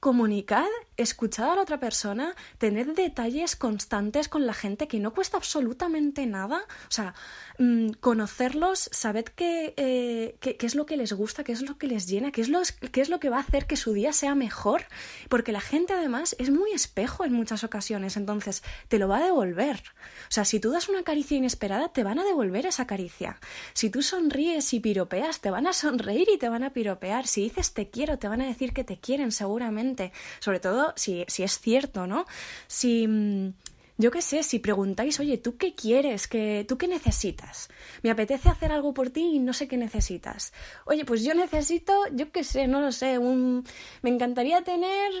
comunicad, 0.00 0.66
escuchad 0.96 1.52
a 1.52 1.56
la 1.56 1.62
otra 1.62 1.80
persona, 1.80 2.34
tened 2.58 2.94
detalles 2.94 3.56
constantes 3.56 4.28
con 4.28 4.46
la 4.46 4.54
gente 4.54 4.88
que 4.88 5.00
no 5.00 5.12
cuesta 5.12 5.36
absolutamente 5.36 6.26
nada. 6.26 6.64
O 6.88 6.90
sea, 6.90 7.14
mm, 7.58 7.90
conocerlos, 8.00 8.88
sabed 8.92 9.26
eh, 9.38 10.36
qué, 10.40 10.56
qué, 10.56 10.66
es 10.66 10.74
lo 10.74 10.86
que 10.86 10.96
les 10.96 11.12
gusta, 11.12 11.44
qué 11.44 11.52
es 11.52 11.62
lo 11.62 11.78
que 11.78 11.86
les 11.86 12.06
llena, 12.06 12.32
qué 12.32 12.40
es, 12.40 12.48
lo, 12.48 12.60
qué 12.92 13.00
es 13.00 13.08
lo 13.08 13.20
que 13.20 13.30
va 13.30 13.38
a 13.38 13.40
hacer 13.40 13.66
que 13.66 13.76
su 13.76 13.92
día 13.92 14.12
sea 14.12 14.34
mejor. 14.34 14.84
Porque 15.28 15.52
la 15.52 15.60
gente 15.60 15.92
además 15.92 16.36
es 16.38 16.50
muy 16.50 16.72
espejo 16.72 17.24
en 17.24 17.32
muchas 17.32 17.64
ocasiones, 17.64 18.16
entonces 18.16 18.62
te 18.88 18.98
lo 18.98 19.08
va 19.08 19.18
a 19.18 19.24
devolver. 19.24 19.82
O 20.28 20.32
sea, 20.34 20.44
si 20.44 20.60
tú 20.60 20.70
das 20.70 20.88
una 20.88 21.02
caricia 21.02 21.36
inesperada, 21.36 21.88
te 21.88 22.04
van 22.04 22.18
a 22.18 22.24
devolver 22.24 22.66
esa 22.66 22.86
caricia. 22.86 23.38
Si 23.72 23.90
tú 23.90 24.02
sonríes 24.02 24.72
y 24.72 24.80
piropeas, 24.80 25.40
te 25.40 25.50
van 25.50 25.66
a 25.66 25.72
sonreír 25.72 26.28
y 26.32 26.38
te 26.38 26.48
van 26.48 26.64
a 26.64 26.72
piropear. 26.72 27.26
Si 27.26 27.42
dices 27.42 27.72
te 27.72 27.90
quiero, 27.90 28.18
te 28.18 28.28
van 28.28 28.40
a 28.40 28.46
decir 28.46 28.72
que 28.72 28.84
te 28.84 28.98
quieren 28.98 29.32
seguramente 29.32 30.12
sobre 30.40 30.60
todo 30.60 30.83
si, 30.96 31.24
si 31.28 31.42
es 31.42 31.58
cierto, 31.58 32.06
¿no? 32.06 32.26
Si 32.66 33.06
mm, 33.06 33.52
yo 33.96 34.10
qué 34.10 34.22
sé, 34.22 34.42
si 34.42 34.58
preguntáis, 34.58 35.20
oye, 35.20 35.38
¿tú 35.38 35.56
qué 35.56 35.74
quieres? 35.74 36.26
¿Qué, 36.26 36.64
¿Tú 36.68 36.76
qué 36.76 36.88
necesitas? 36.88 37.68
Me 38.02 38.10
apetece 38.10 38.48
hacer 38.48 38.72
algo 38.72 38.92
por 38.92 39.10
ti 39.10 39.36
y 39.36 39.38
no 39.38 39.52
sé 39.52 39.68
qué 39.68 39.76
necesitas. 39.76 40.52
Oye, 40.84 41.04
pues 41.04 41.22
yo 41.22 41.32
necesito, 41.34 41.94
yo 42.12 42.32
qué 42.32 42.42
sé, 42.42 42.66
no 42.66 42.80
lo 42.80 42.90
sé, 42.90 43.18
un... 43.18 43.64
me 44.02 44.10
encantaría 44.10 44.62
tener 44.62 45.12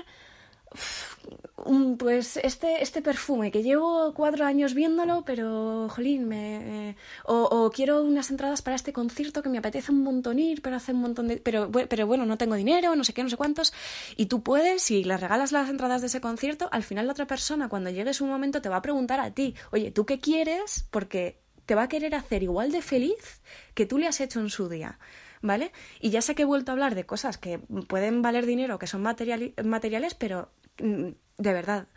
pues 1.98 2.36
este, 2.36 2.82
este 2.82 3.00
perfume 3.00 3.50
que 3.50 3.62
llevo 3.62 4.12
cuatro 4.14 4.44
años 4.44 4.74
viéndolo, 4.74 5.24
pero 5.24 5.88
jolín, 5.88 6.28
me, 6.28 6.96
o, 7.24 7.70
quiero 7.72 8.02
unas 8.02 8.30
entradas 8.30 8.62
para 8.62 8.76
este 8.76 8.92
concierto 8.92 9.42
que 9.42 9.48
me 9.48 9.58
apetece 9.58 9.92
un 9.92 10.02
montón 10.02 10.38
ir, 10.38 10.62
pero 10.62 10.76
hace 10.76 10.92
un 10.92 11.00
montón 11.00 11.28
de, 11.28 11.38
pero, 11.38 11.70
pero 11.70 12.06
bueno, 12.06 12.26
no 12.26 12.36
tengo 12.36 12.54
dinero, 12.54 12.94
no 12.96 13.04
sé 13.04 13.12
qué, 13.12 13.22
no 13.22 13.30
sé 13.30 13.36
cuántos, 13.36 13.72
y 14.16 14.26
tú 14.26 14.42
puedes, 14.42 14.82
si 14.82 15.04
le 15.04 15.16
regalas 15.16 15.52
las 15.52 15.70
entradas 15.70 16.00
de 16.00 16.08
ese 16.08 16.20
concierto, 16.20 16.68
al 16.72 16.82
final 16.82 17.06
la 17.06 17.12
otra 17.12 17.26
persona 17.26 17.68
cuando 17.68 17.90
llegue 17.90 18.12
su 18.14 18.26
momento 18.26 18.60
te 18.60 18.68
va 18.68 18.76
a 18.76 18.82
preguntar 18.82 19.20
a 19.20 19.30
ti, 19.32 19.54
oye, 19.72 19.90
¿tú 19.90 20.04
qué 20.06 20.20
quieres? 20.20 20.86
Porque 20.90 21.38
te 21.66 21.74
va 21.74 21.84
a 21.84 21.88
querer 21.88 22.14
hacer 22.14 22.42
igual 22.42 22.72
de 22.72 22.82
feliz 22.82 23.40
que 23.74 23.86
tú 23.86 23.98
le 23.98 24.06
has 24.06 24.20
hecho 24.20 24.40
en 24.40 24.50
su 24.50 24.68
día. 24.68 24.98
¿Vale? 25.40 25.72
Y 26.00 26.08
ya 26.08 26.22
sé 26.22 26.34
que 26.34 26.40
he 26.40 26.46
vuelto 26.46 26.72
a 26.72 26.72
hablar 26.72 26.94
de 26.94 27.04
cosas 27.04 27.36
que 27.36 27.58
pueden 27.58 28.22
valer 28.22 28.46
dinero, 28.46 28.78
que 28.78 28.86
son 28.86 29.02
materiales, 29.02 30.14
pero 30.14 30.48
Mm, 30.63 30.63
de 30.78 31.52
verdad, 31.52 31.88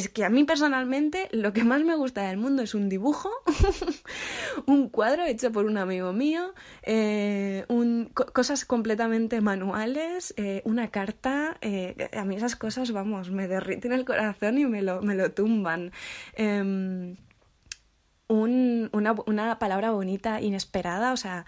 es 0.00 0.08
que 0.08 0.24
a 0.24 0.30
mí 0.30 0.44
personalmente 0.44 1.28
lo 1.32 1.52
que 1.52 1.64
más 1.64 1.82
me 1.82 1.94
gusta 1.96 2.22
del 2.28 2.36
mundo 2.36 2.62
es 2.62 2.74
un 2.74 2.88
dibujo, 2.88 3.30
un 4.66 4.88
cuadro 4.88 5.24
hecho 5.24 5.52
por 5.52 5.66
un 5.66 5.76
amigo 5.78 6.12
mío, 6.12 6.54
eh, 6.84 7.66
cosas 8.32 8.64
completamente 8.64 9.40
manuales, 9.40 10.32
eh, 10.36 10.62
una 10.64 10.90
carta. 10.90 11.58
Eh, 11.60 12.08
a 12.16 12.24
mí 12.24 12.36
esas 12.36 12.56
cosas, 12.56 12.92
vamos, 12.92 13.30
me 13.30 13.48
derriten 13.48 13.92
el 13.92 14.04
corazón 14.04 14.58
y 14.58 14.64
me 14.64 14.82
lo, 14.82 15.02
me 15.02 15.14
lo 15.14 15.32
tumban. 15.32 15.92
Em, 16.34 17.16
una, 18.28 19.12
una 19.26 19.58
palabra 19.58 19.90
bonita, 19.90 20.40
inesperada, 20.40 21.12
o 21.12 21.16
sea, 21.16 21.44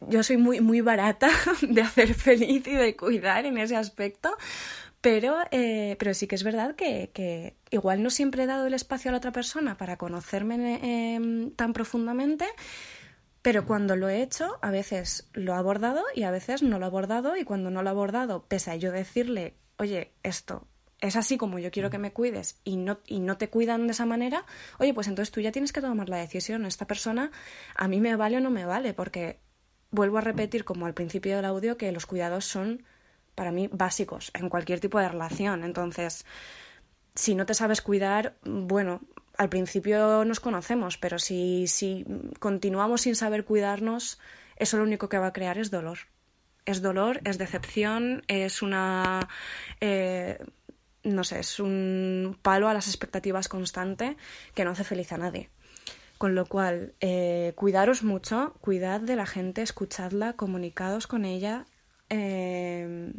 yo 0.00 0.22
soy 0.22 0.36
muy, 0.36 0.60
muy 0.60 0.80
barata 0.80 1.28
de 1.62 1.82
hacer 1.82 2.14
feliz 2.14 2.66
y 2.66 2.72
de 2.72 2.96
cuidar 2.96 3.46
en 3.46 3.58
ese 3.58 3.76
aspecto, 3.76 4.36
pero, 5.00 5.36
eh, 5.50 5.96
pero 5.98 6.14
sí 6.14 6.26
que 6.26 6.34
es 6.34 6.44
verdad 6.44 6.74
que, 6.74 7.56
igual 7.70 8.02
no 8.02 8.10
siempre 8.10 8.44
he 8.44 8.46
dado 8.46 8.66
el 8.66 8.74
espacio 8.74 9.10
a 9.10 9.12
la 9.12 9.18
otra 9.18 9.32
persona 9.32 9.76
para 9.76 9.96
conocerme 9.96 11.14
em, 11.14 11.50
tan 11.52 11.72
profundamente, 11.72 12.46
pero 13.42 13.66
cuando 13.66 13.96
lo 13.96 14.08
he 14.08 14.22
hecho, 14.22 14.58
a 14.62 14.70
veces 14.70 15.30
lo 15.32 15.52
he 15.52 15.56
abordado 15.56 16.02
y 16.14 16.24
a 16.24 16.30
veces 16.30 16.62
no 16.62 16.78
lo 16.78 16.86
he 16.86 16.88
abordado, 16.88 17.36
y 17.36 17.44
cuando 17.44 17.70
no 17.70 17.82
lo 17.82 17.88
he 17.88 17.92
abordado, 17.92 18.46
pese 18.48 18.72
a 18.72 18.76
yo 18.76 18.90
decirle, 18.92 19.54
oye, 19.78 20.12
esto 20.22 20.66
es 21.00 21.16
así 21.16 21.36
como 21.36 21.58
yo 21.58 21.70
quiero 21.70 21.90
que 21.90 21.98
me 21.98 22.12
cuides 22.12 22.60
y 22.64 22.76
no, 22.76 23.00
y 23.06 23.20
no 23.20 23.36
te 23.36 23.48
cuidan 23.48 23.86
de 23.86 23.92
esa 23.92 24.06
manera, 24.06 24.46
oye, 24.78 24.94
pues 24.94 25.08
entonces 25.08 25.30
tú 25.30 25.40
ya 25.40 25.52
tienes 25.52 25.72
que 25.72 25.80
tomar 25.80 26.08
la 26.08 26.16
decisión. 26.16 26.64
Esta 26.64 26.86
persona 26.86 27.30
a 27.74 27.88
mí 27.88 28.00
me 28.00 28.16
vale 28.16 28.38
o 28.38 28.40
no 28.40 28.50
me 28.50 28.64
vale, 28.64 28.94
porque 28.94 29.40
vuelvo 29.90 30.18
a 30.18 30.22
repetir 30.22 30.64
como 30.64 30.86
al 30.86 30.94
principio 30.94 31.36
del 31.36 31.44
audio 31.44 31.76
que 31.76 31.92
los 31.92 32.06
cuidados 32.06 32.44
son 32.46 32.84
para 33.36 33.52
mí 33.52 33.68
básicos 33.70 34.32
en 34.34 34.48
cualquier 34.48 34.80
tipo 34.80 34.98
de 34.98 35.08
relación. 35.08 35.62
Entonces, 35.62 36.26
si 37.14 37.36
no 37.36 37.46
te 37.46 37.54
sabes 37.54 37.80
cuidar, 37.82 38.34
bueno, 38.42 39.02
al 39.36 39.48
principio 39.48 40.24
nos 40.24 40.40
conocemos, 40.40 40.98
pero 40.98 41.20
si, 41.20 41.68
si 41.68 42.04
continuamos 42.40 43.02
sin 43.02 43.14
saber 43.14 43.44
cuidarnos, 43.44 44.18
eso 44.56 44.78
lo 44.78 44.82
único 44.82 45.08
que 45.08 45.18
va 45.18 45.28
a 45.28 45.32
crear 45.32 45.58
es 45.58 45.70
dolor. 45.70 45.98
Es 46.64 46.82
dolor, 46.82 47.20
es 47.24 47.38
decepción, 47.38 48.24
es 48.26 48.62
una... 48.62 49.28
Eh, 49.80 50.38
no 51.04 51.22
sé, 51.22 51.38
es 51.38 51.60
un 51.60 52.36
palo 52.42 52.68
a 52.68 52.74
las 52.74 52.88
expectativas 52.88 53.48
constante 53.48 54.16
que 54.54 54.64
no 54.64 54.72
hace 54.72 54.82
feliz 54.82 55.12
a 55.12 55.18
nadie. 55.18 55.50
Con 56.18 56.34
lo 56.34 56.46
cual, 56.46 56.94
eh, 57.00 57.52
cuidaros 57.54 58.02
mucho, 58.02 58.56
cuidad 58.60 59.00
de 59.00 59.14
la 59.14 59.26
gente, 59.26 59.62
escuchadla, 59.62 60.32
comunicados 60.32 61.06
con 61.06 61.24
ella, 61.24 61.66
eh, 62.08 63.12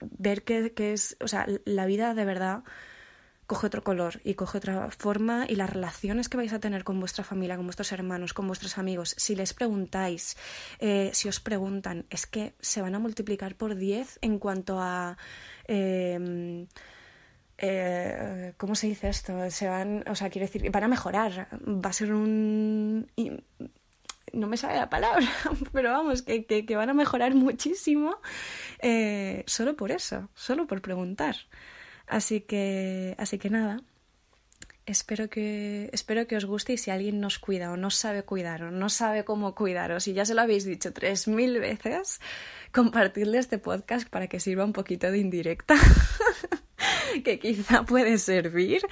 ver 0.00 0.44
que, 0.44 0.92
es, 0.92 1.16
o 1.20 1.28
sea, 1.28 1.46
la 1.64 1.86
vida 1.86 2.14
de 2.14 2.24
verdad 2.24 2.64
coge 3.46 3.68
otro 3.68 3.84
color 3.84 4.20
y 4.24 4.34
coge 4.34 4.58
otra 4.58 4.90
forma 4.90 5.46
y 5.48 5.54
las 5.54 5.70
relaciones 5.70 6.28
que 6.28 6.36
vais 6.36 6.52
a 6.52 6.58
tener 6.58 6.82
con 6.82 6.98
vuestra 6.98 7.24
familia, 7.24 7.56
con 7.56 7.66
vuestros 7.66 7.92
hermanos, 7.92 8.32
con 8.32 8.46
vuestros 8.46 8.76
amigos, 8.78 9.14
si 9.16 9.36
les 9.36 9.54
preguntáis, 9.54 10.36
eh, 10.80 11.10
si 11.12 11.28
os 11.28 11.38
preguntan, 11.38 12.06
es 12.10 12.26
que 12.26 12.54
se 12.60 12.82
van 12.82 12.94
a 12.94 12.98
multiplicar 12.98 13.54
por 13.54 13.76
10 13.76 14.18
en 14.22 14.38
cuanto 14.38 14.80
a... 14.80 15.16
Em, 15.66 16.66
eh, 17.58 18.52
¿Cómo 18.58 18.74
se 18.74 18.88
dice 18.88 19.08
esto? 19.08 19.50
Se 19.50 19.66
van, 19.66 20.04
o 20.08 20.14
sea, 20.14 20.28
quiero 20.28 20.46
decir, 20.46 20.70
van 20.70 20.84
a 20.84 20.88
mejorar. 20.88 21.48
Va 21.66 21.88
a 21.88 21.92
ser 21.92 22.12
un 22.12 23.10
no 24.36 24.46
me 24.46 24.56
sale 24.56 24.76
la 24.76 24.90
palabra, 24.90 25.26
pero 25.72 25.90
vamos, 25.90 26.22
que, 26.22 26.44
que, 26.44 26.76
van 26.76 26.90
a 26.90 26.94
mejorar 26.94 27.34
muchísimo 27.34 28.18
eh, 28.80 29.44
solo 29.46 29.76
por 29.76 29.90
eso, 29.90 30.28
solo 30.34 30.66
por 30.66 30.82
preguntar. 30.82 31.36
Así 32.06 32.40
que, 32.40 33.16
así 33.18 33.38
que 33.38 33.50
nada, 33.50 33.82
espero 34.86 35.28
que, 35.28 35.90
espero 35.92 36.26
que 36.26 36.36
os 36.36 36.44
guste 36.44 36.74
y 36.74 36.78
si 36.78 36.90
alguien 36.90 37.20
nos 37.20 37.38
cuida 37.38 37.72
o 37.72 37.76
no 37.76 37.90
sabe 37.90 38.22
cuidar 38.22 38.62
o 38.62 38.70
no 38.70 38.88
sabe 38.88 39.24
cómo 39.24 39.54
cuidaros 39.54 40.06
y 40.06 40.12
ya 40.12 40.24
se 40.24 40.34
lo 40.34 40.42
habéis 40.42 40.64
dicho 40.64 40.92
tres 40.92 41.26
mil 41.26 41.58
veces, 41.58 42.20
compartirle 42.72 43.38
este 43.38 43.58
podcast 43.58 44.08
para 44.08 44.28
que 44.28 44.40
sirva 44.40 44.64
un 44.64 44.72
poquito 44.72 45.10
de 45.10 45.18
indirecta. 45.18 45.74
que 47.24 47.38
quizá 47.38 47.84
puede 47.84 48.18
servir. 48.18 48.82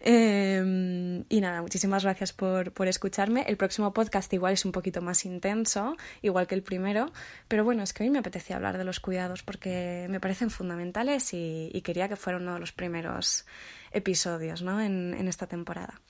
Em, 0.00 1.24
y 1.28 1.40
nada, 1.40 1.62
muchísimas 1.62 2.04
gracias 2.04 2.32
por, 2.32 2.72
escucharme. 2.88 3.44
El 3.46 3.56
próximo 3.56 3.92
podcast 3.92 4.32
igual 4.32 4.54
es 4.54 4.64
un 4.64 4.72
poquito 4.72 5.00
más 5.00 5.24
intenso, 5.24 5.96
igual 6.22 6.46
que 6.46 6.54
el 6.54 6.62
primero, 6.62 7.12
pero 7.48 7.64
bueno, 7.64 7.82
es 7.82 7.92
que 7.92 8.04
hoy 8.04 8.10
me 8.10 8.18
apetecía 8.18 8.56
hablar 8.56 8.78
de 8.78 8.84
los 8.84 9.00
cuidados 9.00 9.42
porque 9.42 10.06
me 10.10 10.20
parecen 10.20 10.50
fundamentales 10.50 11.32
y, 11.32 11.82
quería 11.84 12.08
que 12.08 12.16
fuera 12.16 12.38
uno 12.38 12.54
de 12.54 12.60
los 12.60 12.72
primeros 12.72 13.44
episodios 13.92 14.62
¿no? 14.62 14.80
en, 14.80 15.28
esta 15.28 15.46
temporada. 15.46 16.00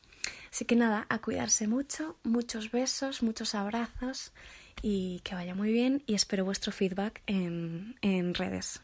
Así 0.53 0.65
que 0.65 0.77
nada, 0.77 1.07
a 1.09 1.19
cuidarse 1.19 1.67
mucho, 1.67 2.17
muchos 2.23 2.71
besos, 2.71 3.25
muchos 3.25 3.57
abrazos 3.57 4.33
y 4.83 5.21
que 5.25 5.35
vaya 5.35 5.57
muy 5.57 5.73
bien 5.73 6.05
y 6.07 6.15
espero 6.15 6.45
vuestro 6.45 6.71
feedback 6.71 7.23
en, 7.27 7.97
en 8.03 8.35
redes. 8.35 8.81